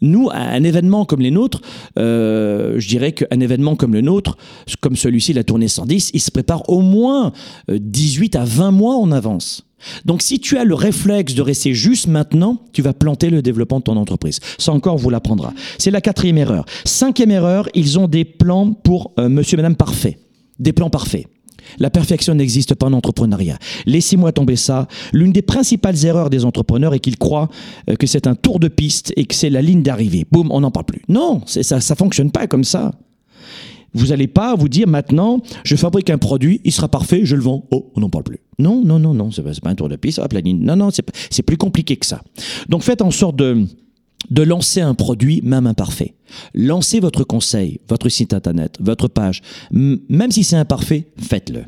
Nous, 0.04 0.28
un 0.32 0.62
événement 0.62 1.04
comme 1.04 1.20
les 1.20 1.30
nôtres, 1.30 1.60
euh, 1.98 2.78
je 2.78 2.88
dirais 2.88 3.12
qu'un 3.12 3.40
événement 3.40 3.74
comme 3.74 3.94
le 3.94 4.02
nôtre, 4.02 4.36
comme 4.80 4.96
celui-ci, 4.96 5.32
la 5.32 5.44
tournée 5.44 5.68
110, 5.68 6.10
il 6.12 6.20
se 6.20 6.30
prépare 6.30 6.68
au 6.68 6.80
moins 6.80 7.32
18 7.68 8.36
euh, 8.36 8.40
à 8.40 8.44
20 8.44 8.70
mois 8.70 8.96
en 8.96 9.10
avance. 9.12 9.66
Donc 10.04 10.22
si 10.22 10.40
tu 10.40 10.56
as 10.58 10.64
le 10.64 10.74
réflexe 10.74 11.34
de 11.34 11.42
rester 11.42 11.74
juste 11.74 12.06
maintenant, 12.06 12.62
tu 12.72 12.82
vas 12.82 12.92
planter 12.92 13.30
le 13.30 13.42
développement 13.42 13.78
de 13.78 13.84
ton 13.84 13.96
entreprise. 13.96 14.40
Ça 14.58 14.72
encore, 14.72 14.98
vous 14.98 15.10
l'apprendra. 15.10 15.52
C'est 15.78 15.90
la 15.90 16.00
quatrième 16.00 16.38
erreur. 16.38 16.64
Cinquième 16.84 17.30
erreur, 17.30 17.68
ils 17.74 17.98
ont 17.98 18.08
des 18.08 18.24
plans 18.24 18.72
pour 18.72 19.12
euh, 19.18 19.28
monsieur, 19.28 19.56
madame 19.56 19.76
parfait. 19.76 20.18
Des 20.58 20.72
plans 20.72 20.90
parfaits. 20.90 21.26
La 21.78 21.90
perfection 21.90 22.34
n'existe 22.34 22.74
pas 22.74 22.86
en 22.86 22.92
entrepreneuriat. 22.92 23.58
Laissez-moi 23.86 24.32
tomber 24.32 24.56
ça. 24.56 24.88
L'une 25.12 25.32
des 25.32 25.42
principales 25.42 26.04
erreurs 26.04 26.30
des 26.30 26.44
entrepreneurs 26.44 26.94
est 26.94 27.00
qu'ils 27.00 27.18
croient 27.18 27.48
euh, 27.90 27.96
que 27.96 28.06
c'est 28.06 28.26
un 28.26 28.34
tour 28.34 28.60
de 28.60 28.68
piste 28.68 29.12
et 29.16 29.24
que 29.24 29.34
c'est 29.34 29.50
la 29.50 29.62
ligne 29.62 29.82
d'arrivée. 29.82 30.26
Boum, 30.30 30.50
on 30.50 30.60
n'en 30.60 30.70
parle 30.70 30.86
plus. 30.86 31.02
Non, 31.08 31.42
ça 31.46 31.76
ne 31.76 31.96
fonctionne 31.96 32.30
pas 32.30 32.46
comme 32.46 32.64
ça. 32.64 32.92
Vous 33.94 34.08
n'allez 34.08 34.26
pas 34.26 34.56
vous 34.56 34.68
dire 34.68 34.88
maintenant, 34.88 35.40
je 35.62 35.76
fabrique 35.76 36.10
un 36.10 36.18
produit, 36.18 36.60
il 36.64 36.72
sera 36.72 36.88
parfait, 36.88 37.20
je 37.24 37.36
le 37.36 37.42
vends. 37.42 37.64
Oh, 37.70 37.92
on 37.94 38.00
n'en 38.00 38.10
parle 38.10 38.24
plus. 38.24 38.40
Non, 38.58 38.82
non, 38.84 38.98
non, 38.98 39.14
non, 39.14 39.30
c'est 39.30 39.42
pas, 39.42 39.52
pas 39.62 39.70
un 39.70 39.74
tour 39.76 39.88
de 39.88 39.96
piste, 39.96 40.18
va 40.18 40.26
la 40.32 40.40
ligne. 40.40 40.58
Non, 40.60 40.74
non, 40.74 40.88
c'est 40.90 41.42
plus 41.42 41.56
compliqué 41.56 41.96
que 41.96 42.06
ça. 42.06 42.20
Donc 42.68 42.82
faites 42.82 43.02
en 43.02 43.12
sorte 43.12 43.36
de 43.36 43.66
de 44.30 44.42
lancer 44.42 44.80
un 44.80 44.94
produit, 44.94 45.40
même 45.42 45.66
imparfait. 45.66 46.14
Lancez 46.54 47.00
votre 47.00 47.24
conseil, 47.24 47.80
votre 47.88 48.08
site 48.08 48.34
internet, 48.34 48.76
votre 48.80 49.08
page. 49.08 49.42
même 49.70 50.30
si 50.30 50.44
c'est 50.44 50.56
imparfait, 50.56 51.08
faites-le. 51.16 51.64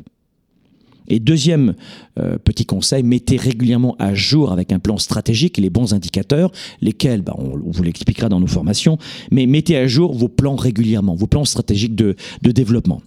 Et 1.07 1.19
deuxième 1.19 1.73
euh, 2.19 2.37
petit 2.37 2.65
conseil, 2.65 3.03
mettez 3.03 3.37
régulièrement 3.37 3.95
à 3.97 4.13
jour 4.13 4.51
avec 4.51 4.71
un 4.71 4.79
plan 4.79 4.97
stratégique 4.97 5.57
les 5.57 5.69
bons 5.69 5.93
indicateurs, 5.93 6.51
lesquels, 6.81 7.21
bah, 7.21 7.33
on, 7.37 7.57
vous 7.65 7.83
l'expliquera 7.83 8.29
dans 8.29 8.39
nos 8.39 8.47
formations, 8.47 8.97
mais 9.31 9.45
mettez 9.45 9.77
à 9.77 9.87
jour 9.87 10.13
vos 10.13 10.27
plans 10.27 10.55
régulièrement, 10.55 11.15
vos 11.15 11.27
plans 11.27 11.45
stratégiques 11.45 11.95
de, 11.95 12.15
développement. 12.41 13.01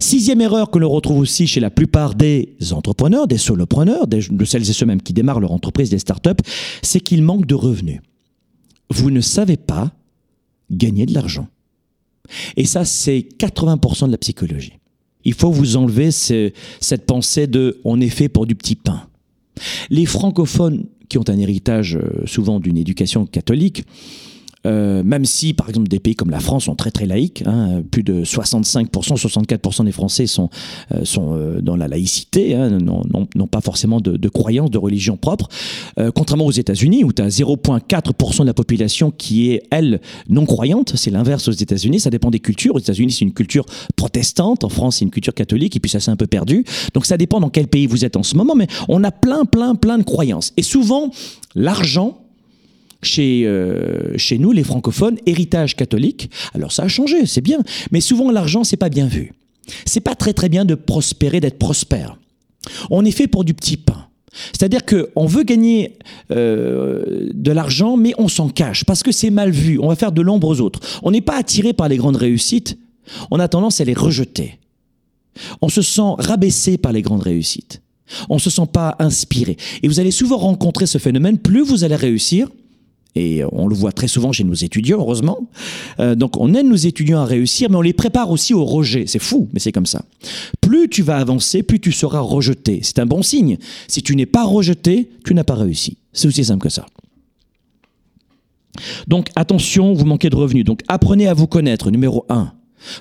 Sixième 0.00 0.40
erreur 0.40 0.70
que 0.70 0.78
l'on 0.78 0.88
retrouve 0.88 1.18
aussi 1.18 1.46
chez 1.46 1.60
la 1.60 1.70
plupart 1.70 2.14
des 2.14 2.56
entrepreneurs, 2.72 3.28
des 3.28 3.38
solopreneurs, 3.38 4.06
de 4.06 4.44
celles 4.44 4.68
et 4.68 4.72
ceux 4.72 4.86
mêmes 4.86 5.02
qui 5.02 5.12
démarrent 5.12 5.40
leur 5.40 5.52
entreprise, 5.52 5.90
des 5.90 5.98
startups, 5.98 6.42
c'est 6.82 7.00
qu'ils 7.00 7.22
manquent 7.22 7.46
de 7.46 7.54
revenus. 7.54 8.00
Vous 8.90 9.10
ne 9.10 9.20
savez 9.20 9.56
pas 9.56 9.92
gagner 10.70 11.06
de 11.06 11.14
l'argent. 11.14 11.48
Et 12.56 12.64
ça, 12.64 12.84
c'est 12.84 13.26
80% 13.38 14.06
de 14.06 14.12
la 14.12 14.18
psychologie. 14.18 14.78
Il 15.24 15.34
faut 15.34 15.50
vous 15.50 15.76
enlever 15.76 16.10
cette 16.10 17.06
pensée 17.06 17.46
de 17.46 17.80
on 17.84 18.00
est 18.00 18.08
fait 18.08 18.28
pour 18.28 18.46
du 18.46 18.54
petit 18.54 18.76
pain. 18.76 19.08
Les 19.90 20.06
francophones 20.06 20.86
qui 21.08 21.18
ont 21.18 21.28
un 21.28 21.38
héritage 21.38 21.96
euh, 21.96 22.26
souvent 22.26 22.60
d'une 22.60 22.76
éducation 22.76 23.26
catholique, 23.26 23.84
euh, 24.68 25.02
même 25.02 25.24
si, 25.24 25.54
par 25.54 25.68
exemple, 25.68 25.88
des 25.88 25.98
pays 25.98 26.14
comme 26.14 26.30
la 26.30 26.40
France 26.40 26.64
sont 26.64 26.74
très 26.74 26.90
très 26.90 27.06
laïques, 27.06 27.42
hein, 27.46 27.82
plus 27.90 28.02
de 28.02 28.22
65%, 28.24 28.88
64% 28.90 29.84
des 29.84 29.92
Français 29.92 30.26
sont, 30.26 30.50
euh, 30.92 31.04
euh, 31.18 31.60
dans 31.60 31.76
la 31.76 31.88
laïcité, 31.88 32.54
hein, 32.54 32.78
n'ont 32.78 33.46
pas 33.46 33.60
forcément 33.60 34.00
de, 34.00 34.16
de, 34.16 34.28
croyance, 34.28 34.70
de 34.70 34.78
religion 34.78 35.16
propre, 35.16 35.48
contrairement 36.14 36.46
aux 36.46 36.52
États-Unis 36.52 37.04
où 37.04 37.12
tu 37.12 37.22
as 37.22 37.28
0,4% 37.28 38.40
de 38.40 38.44
la 38.44 38.54
population 38.54 39.10
qui 39.10 39.52
est, 39.52 39.62
elle, 39.70 40.00
non 40.28 40.44
croyante, 40.44 40.92
c'est 40.96 41.10
l'inverse 41.10 41.48
aux 41.48 41.52
États-Unis, 41.52 42.00
ça 42.00 42.10
dépend 42.10 42.30
des 42.30 42.40
cultures, 42.40 42.74
aux 42.74 42.78
États-Unis 42.78 43.12
c'est 43.12 43.24
une 43.24 43.32
culture 43.32 43.64
protestante, 43.96 44.64
en 44.64 44.68
France 44.68 44.96
c'est 44.96 45.04
une 45.04 45.10
culture 45.10 45.34
catholique, 45.34 45.76
et 45.76 45.80
puis 45.80 45.90
ça 45.90 46.00
s'est 46.00 46.10
un 46.10 46.16
peu 46.16 46.26
perdu, 46.26 46.64
donc 46.94 47.06
ça 47.06 47.16
dépend 47.16 47.40
dans 47.40 47.50
quel 47.50 47.68
pays 47.68 47.86
vous 47.86 48.04
êtes 48.04 48.16
en 48.16 48.22
ce 48.22 48.36
moment, 48.36 48.54
mais 48.54 48.66
on 48.88 49.02
a 49.04 49.10
plein, 49.10 49.44
plein, 49.44 49.74
plein 49.74 49.98
de 49.98 50.04
croyances. 50.04 50.52
Et 50.56 50.62
souvent, 50.62 51.10
l'argent, 51.54 52.27
chez, 53.02 53.46
euh, 53.46 54.16
chez 54.16 54.38
nous, 54.38 54.52
les 54.52 54.64
francophones, 54.64 55.18
héritage 55.26 55.76
catholique. 55.76 56.30
Alors 56.54 56.72
ça 56.72 56.84
a 56.84 56.88
changé, 56.88 57.26
c'est 57.26 57.40
bien, 57.40 57.60
mais 57.90 58.00
souvent 58.00 58.30
l'argent, 58.30 58.64
c'est 58.64 58.76
pas 58.76 58.88
bien 58.88 59.06
vu. 59.06 59.32
C'est 59.84 60.00
pas 60.00 60.14
très 60.14 60.32
très 60.32 60.48
bien 60.48 60.64
de 60.64 60.74
prospérer, 60.74 61.40
d'être 61.40 61.58
prospère. 61.58 62.18
On 62.90 63.04
est 63.04 63.10
fait 63.10 63.26
pour 63.28 63.44
du 63.44 63.54
petit 63.54 63.76
pain. 63.76 64.08
C'est-à-dire 64.52 64.82
qu'on 64.84 65.26
veut 65.26 65.42
gagner 65.42 65.98
euh, 66.30 67.30
de 67.32 67.52
l'argent, 67.52 67.96
mais 67.96 68.12
on 68.18 68.28
s'en 68.28 68.48
cache 68.48 68.84
parce 68.84 69.02
que 69.02 69.12
c'est 69.12 69.30
mal 69.30 69.50
vu. 69.50 69.78
On 69.80 69.88
va 69.88 69.96
faire 69.96 70.12
de 70.12 70.22
l'ombre 70.22 70.48
aux 70.48 70.60
autres. 70.60 70.80
On 71.02 71.10
n'est 71.10 71.20
pas 71.20 71.36
attiré 71.36 71.72
par 71.72 71.88
les 71.88 71.96
grandes 71.96 72.16
réussites. 72.16 72.78
On 73.30 73.40
a 73.40 73.48
tendance 73.48 73.80
à 73.80 73.84
les 73.84 73.94
rejeter. 73.94 74.58
On 75.62 75.68
se 75.68 75.82
sent 75.82 76.14
rabaissé 76.18 76.78
par 76.78 76.92
les 76.92 77.02
grandes 77.02 77.22
réussites. 77.22 77.82
On 78.28 78.34
ne 78.34 78.40
se 78.40 78.50
sent 78.50 78.66
pas 78.72 78.96
inspiré. 78.98 79.56
Et 79.82 79.88
vous 79.88 80.00
allez 80.00 80.10
souvent 80.10 80.38
rencontrer 80.38 80.86
ce 80.86 80.98
phénomène. 80.98 81.38
Plus 81.38 81.62
vous 81.62 81.84
allez 81.84 81.96
réussir, 81.96 82.48
et 83.18 83.42
on 83.52 83.66
le 83.66 83.74
voit 83.74 83.92
très 83.92 84.08
souvent 84.08 84.32
chez 84.32 84.44
nos 84.44 84.54
étudiants, 84.54 84.98
heureusement. 84.98 85.48
Euh, 86.00 86.14
donc 86.14 86.36
on 86.38 86.54
aide 86.54 86.66
nos 86.66 86.76
étudiants 86.76 87.20
à 87.20 87.24
réussir, 87.24 87.68
mais 87.70 87.76
on 87.76 87.82
les 87.82 87.92
prépare 87.92 88.30
aussi 88.30 88.54
au 88.54 88.64
rejet. 88.64 89.04
C'est 89.06 89.18
fou, 89.18 89.48
mais 89.52 89.60
c'est 89.60 89.72
comme 89.72 89.86
ça. 89.86 90.02
Plus 90.60 90.88
tu 90.88 91.02
vas 91.02 91.16
avancer, 91.16 91.62
plus 91.62 91.80
tu 91.80 91.92
seras 91.92 92.20
rejeté. 92.20 92.80
C'est 92.82 92.98
un 92.98 93.06
bon 93.06 93.22
signe. 93.22 93.58
Si 93.88 94.02
tu 94.02 94.14
n'es 94.16 94.26
pas 94.26 94.44
rejeté, 94.44 95.10
tu 95.24 95.34
n'as 95.34 95.44
pas 95.44 95.54
réussi. 95.54 95.98
C'est 96.12 96.28
aussi 96.28 96.44
simple 96.44 96.62
que 96.62 96.68
ça. 96.68 96.86
Donc 99.06 99.28
attention, 99.34 99.92
vous 99.92 100.04
manquez 100.04 100.30
de 100.30 100.36
revenus. 100.36 100.64
Donc 100.64 100.82
apprenez 100.88 101.26
à 101.26 101.34
vous 101.34 101.46
connaître, 101.46 101.90
numéro 101.90 102.24
1. 102.28 102.52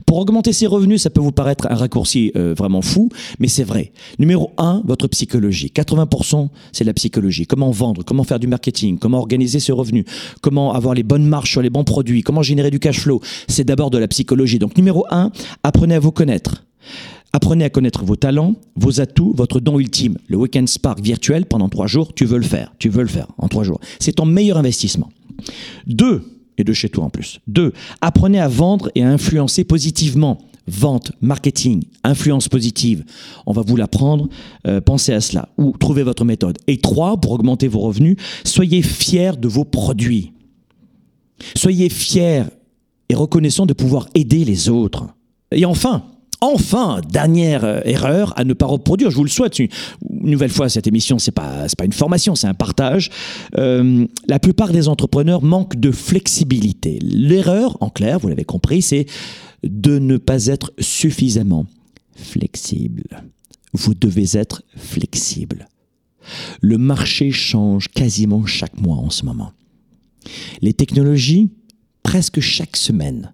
Pour 0.05 0.17
augmenter 0.17 0.53
ses 0.53 0.67
revenus, 0.67 1.01
ça 1.01 1.09
peut 1.09 1.21
vous 1.21 1.31
paraître 1.31 1.67
un 1.69 1.75
raccourci 1.75 2.31
euh, 2.35 2.53
vraiment 2.57 2.81
fou, 2.81 3.09
mais 3.39 3.47
c'est 3.47 3.63
vrai. 3.63 3.91
Numéro 4.19 4.51
1, 4.57 4.83
votre 4.85 5.07
psychologie. 5.07 5.71
80%, 5.73 6.49
c'est 6.71 6.83
la 6.83 6.93
psychologie. 6.93 7.45
Comment 7.45 7.71
vendre, 7.71 8.03
comment 8.03 8.23
faire 8.23 8.39
du 8.39 8.47
marketing, 8.47 8.97
comment 8.99 9.19
organiser 9.19 9.59
ses 9.59 9.71
revenus, 9.71 10.05
comment 10.41 10.73
avoir 10.73 10.93
les 10.93 11.03
bonnes 11.03 11.25
marches 11.25 11.51
sur 11.51 11.61
les 11.61 11.69
bons 11.69 11.83
produits, 11.83 12.21
comment 12.21 12.41
générer 12.41 12.71
du 12.71 12.79
cash 12.79 12.99
flow. 12.99 13.21
C'est 13.47 13.63
d'abord 13.63 13.89
de 13.89 13.97
la 13.97 14.07
psychologie. 14.07 14.59
Donc 14.59 14.77
numéro 14.77 15.05
1, 15.09 15.31
apprenez 15.63 15.95
à 15.95 15.99
vous 15.99 16.11
connaître. 16.11 16.63
Apprenez 17.33 17.65
à 17.65 17.69
connaître 17.69 18.03
vos 18.03 18.15
talents, 18.15 18.55
vos 18.75 19.01
atouts, 19.01 19.33
votre 19.35 19.59
don 19.59 19.79
ultime. 19.79 20.17
Le 20.27 20.37
Weekend 20.37 20.67
Spark 20.69 21.01
virtuel 21.01 21.45
pendant 21.45 21.69
trois 21.69 21.87
jours, 21.87 22.13
tu 22.13 22.25
veux 22.25 22.37
le 22.37 22.43
faire. 22.43 22.73
Tu 22.79 22.89
veux 22.89 23.01
le 23.01 23.07
faire 23.07 23.27
en 23.37 23.47
trois 23.47 23.63
jours. 23.63 23.79
C'est 23.99 24.13
ton 24.13 24.25
meilleur 24.25 24.57
investissement. 24.57 25.09
Deux, 25.85 26.23
et 26.57 26.63
de 26.63 26.73
chez 26.73 26.89
toi 26.89 27.05
en 27.05 27.09
plus. 27.09 27.39
Deux, 27.47 27.73
apprenez 28.01 28.39
à 28.39 28.47
vendre 28.47 28.91
et 28.95 29.03
à 29.03 29.09
influencer 29.09 29.63
positivement. 29.63 30.39
Vente, 30.69 31.13
marketing, 31.21 31.83
influence 32.03 32.49
positive. 32.49 33.05
On 33.45 33.53
va 33.53 33.61
vous 33.61 33.77
l'apprendre. 33.77 34.27
Euh, 34.67 34.81
pensez 34.81 35.13
à 35.13 35.21
cela. 35.21 35.47
Ou 35.57 35.73
trouvez 35.77 36.03
votre 36.03 36.25
méthode. 36.25 36.57
Et 36.67 36.79
trois, 36.79 37.21
pour 37.21 37.31
augmenter 37.31 37.69
vos 37.69 37.79
revenus, 37.79 38.17
soyez 38.43 38.81
fiers 38.81 39.37
de 39.39 39.47
vos 39.47 39.63
produits. 39.63 40.33
Soyez 41.55 41.87
fiers 41.87 42.43
et 43.07 43.15
reconnaissants 43.15 43.65
de 43.65 43.73
pouvoir 43.73 44.09
aider 44.13 44.43
les 44.43 44.67
autres. 44.67 45.07
Et 45.51 45.65
enfin, 45.65 46.03
Enfin, 46.39 47.01
dernière 47.09 47.65
euh, 47.65 47.81
erreur 47.83 48.33
à 48.37 48.43
ne 48.43 48.53
pas 48.53 48.67
reproduire, 48.67 49.09
je 49.09 49.15
vous 49.15 49.23
le 49.23 49.29
souhaite. 49.29 49.57
Une, 49.57 49.69
nouvelle 50.09 50.51
fois, 50.51 50.69
cette 50.69 50.85
émission, 50.85 51.17
c'est 51.17 51.31
pas, 51.31 51.65
pas 51.77 51.85
une 51.85 51.93
formation, 51.93 52.35
c'est 52.35 52.47
un 52.47 52.53
partage. 52.53 53.09
Euh, 53.57 54.05
la 54.27 54.39
plupart 54.39 54.71
des 54.71 54.87
entrepreneurs 54.87 55.41
manquent 55.41 55.79
de 55.79 55.91
flexibilité. 55.91 56.99
L'erreur, 57.01 57.77
en 57.81 57.89
clair, 57.89 58.19
vous 58.19 58.27
l'avez 58.27 58.45
compris, 58.45 58.81
c'est 58.83 59.07
de 59.63 59.97
ne 59.97 60.17
pas 60.17 60.45
être 60.45 60.73
suffisamment 60.79 61.65
flexible. 62.15 63.23
Vous 63.73 63.95
devez 63.95 64.37
être 64.37 64.61
flexible. 64.75 65.67
Le 66.61 66.77
marché 66.77 67.31
change 67.31 67.87
quasiment 67.87 68.45
chaque 68.45 68.79
mois 68.79 68.97
en 68.97 69.09
ce 69.09 69.25
moment. 69.25 69.53
Les 70.61 70.73
technologies, 70.73 71.49
presque 72.03 72.41
chaque 72.41 72.77
semaine. 72.77 73.33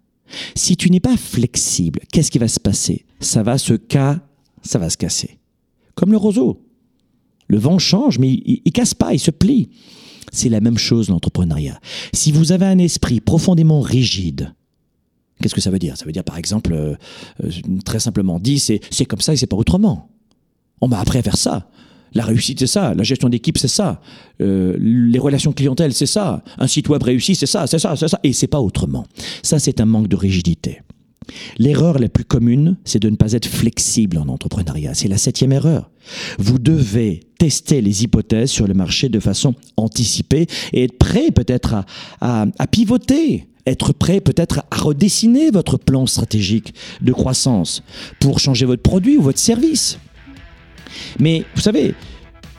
Si 0.55 0.77
tu 0.77 0.89
n'es 0.89 0.99
pas 0.99 1.17
flexible, 1.17 2.01
qu'est-ce 2.11 2.31
qui 2.31 2.39
va 2.39 2.47
se 2.47 2.59
passer? 2.59 3.05
Ça 3.19 3.43
va 3.43 3.57
se 3.57 3.73
cas, 3.73 4.19
ça 4.61 4.79
va 4.79 4.89
se 4.89 4.97
casser. 4.97 5.39
Comme 5.95 6.11
le 6.11 6.17
roseau. 6.17 6.61
Le 7.47 7.57
vent 7.57 7.77
change, 7.77 8.19
mais 8.19 8.29
il, 8.29 8.61
ne 8.65 8.71
casse 8.71 8.93
pas, 8.93 9.13
il 9.13 9.19
se 9.19 9.31
plie. 9.31 9.69
C'est 10.31 10.49
la 10.49 10.61
même 10.61 10.77
chose 10.77 11.09
l'entrepreneuriat. 11.09 11.79
Si 12.13 12.31
vous 12.31 12.51
avez 12.51 12.65
un 12.65 12.79
esprit 12.79 13.19
profondément 13.19 13.81
rigide, 13.81 14.53
qu'est-ce 15.41 15.53
que 15.53 15.61
ça 15.61 15.69
veut 15.69 15.79
dire? 15.79 15.97
Ça 15.97 16.05
veut 16.05 16.11
dire 16.11 16.23
par 16.23 16.37
exemple, 16.37 16.73
euh, 16.73 16.95
euh, 17.43 17.51
très 17.85 17.99
simplement 17.99 18.39
dit, 18.39 18.59
c'est 18.59 19.05
comme 19.05 19.21
ça 19.21 19.33
et 19.33 19.37
c'est 19.37 19.47
pas 19.47 19.57
autrement. 19.57 20.09
On 20.81 20.87
m'a 20.87 20.99
appris 20.99 21.19
à 21.19 21.21
faire 21.21 21.37
ça. 21.37 21.69
La 22.13 22.25
réussite, 22.25 22.59
c'est 22.59 22.67
ça. 22.67 22.93
La 22.93 23.03
gestion 23.03 23.29
d'équipe, 23.29 23.57
c'est 23.57 23.67
ça. 23.67 24.01
Euh, 24.41 24.77
les 24.79 25.19
relations 25.19 25.51
clientèle, 25.51 25.93
c'est 25.93 26.05
ça. 26.05 26.43
Un 26.57 26.67
site 26.67 26.89
web 26.89 27.01
réussi, 27.03 27.35
c'est 27.35 27.45
ça, 27.45 27.67
c'est 27.67 27.79
ça, 27.79 27.95
c'est 27.95 28.07
ça. 28.07 28.19
Et 28.23 28.33
c'est 28.33 28.47
pas 28.47 28.59
autrement. 28.59 29.05
Ça, 29.41 29.59
c'est 29.59 29.81
un 29.81 29.85
manque 29.85 30.07
de 30.07 30.15
rigidité. 30.15 30.81
L'erreur 31.57 31.99
la 31.99 32.09
plus 32.09 32.25
commune, 32.25 32.77
c'est 32.83 33.01
de 33.01 33.09
ne 33.09 33.15
pas 33.15 33.33
être 33.33 33.47
flexible 33.47 34.17
en 34.17 34.27
entrepreneuriat. 34.27 34.93
C'est 34.93 35.07
la 35.07 35.17
septième 35.17 35.53
erreur. 35.53 35.89
Vous 36.37 36.59
devez 36.59 37.21
tester 37.39 37.81
les 37.81 38.03
hypothèses 38.03 38.51
sur 38.51 38.67
le 38.67 38.73
marché 38.73 39.09
de 39.09 39.19
façon 39.19 39.55
anticipée 39.77 40.47
et 40.73 40.83
être 40.83 40.97
prêt 40.97 41.31
peut-être 41.31 41.75
à, 42.21 42.45
à 42.59 42.67
pivoter, 42.67 43.47
être 43.65 43.93
prêt 43.93 44.19
peut-être 44.19 44.63
à 44.69 44.77
redessiner 44.77 45.49
votre 45.49 45.77
plan 45.77 46.05
stratégique 46.05 46.73
de 47.01 47.13
croissance 47.13 47.83
pour 48.19 48.39
changer 48.39 48.65
votre 48.65 48.81
produit 48.81 49.17
ou 49.17 49.21
votre 49.21 49.39
service. 49.39 49.97
Mais 51.19 51.43
vous 51.55 51.61
savez, 51.61 51.93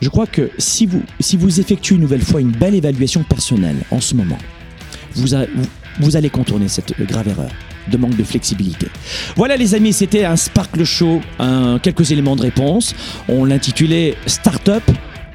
je 0.00 0.08
crois 0.08 0.26
que 0.26 0.50
si 0.58 0.86
vous, 0.86 1.02
si 1.20 1.38
effectuez 1.60 1.94
une 1.94 2.02
nouvelle 2.02 2.22
fois 2.22 2.40
une 2.40 2.50
belle 2.50 2.74
évaluation 2.74 3.22
personnelle 3.22 3.76
en 3.90 4.00
ce 4.00 4.14
moment, 4.14 4.38
vous, 5.14 6.16
allez 6.16 6.30
contourner 6.30 6.68
cette 6.68 7.00
grave 7.06 7.28
erreur 7.28 7.50
de 7.90 7.96
manque 7.96 8.16
de 8.16 8.24
flexibilité. 8.24 8.88
Voilà 9.36 9.56
les 9.56 9.74
amis, 9.74 9.92
c'était 9.92 10.24
un 10.24 10.36
Sparkle 10.36 10.84
Show, 10.84 11.20
quelques 11.82 12.10
éléments 12.10 12.36
de 12.36 12.42
réponse. 12.42 12.94
On 13.28 13.44
l'intitulait 13.44 14.14
Startup 14.26 14.82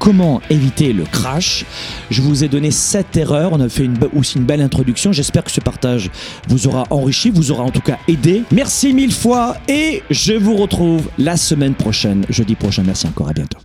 comment 0.00 0.40
éviter 0.50 0.92
le 0.92 1.04
crash. 1.04 1.64
Je 2.10 2.22
vous 2.22 2.42
ai 2.42 2.48
donné 2.48 2.72
sept 2.72 3.16
erreurs. 3.16 3.52
On 3.52 3.60
a 3.60 3.68
fait 3.68 3.88
aussi 4.16 4.38
une 4.38 4.44
belle 4.44 4.62
introduction. 4.62 5.12
J'espère 5.12 5.44
que 5.44 5.52
ce 5.52 5.60
partage 5.60 6.10
vous 6.48 6.66
aura 6.66 6.84
enrichi, 6.90 7.30
vous 7.30 7.52
aura 7.52 7.62
en 7.62 7.70
tout 7.70 7.82
cas 7.82 7.98
aidé. 8.08 8.42
Merci 8.50 8.92
mille 8.92 9.12
fois 9.12 9.56
et 9.68 10.02
je 10.10 10.32
vous 10.32 10.56
retrouve 10.56 11.08
la 11.18 11.36
semaine 11.36 11.74
prochaine, 11.74 12.24
jeudi 12.28 12.56
prochain. 12.56 12.82
Merci 12.84 13.06
encore. 13.06 13.28
À 13.28 13.32
bientôt. 13.32 13.58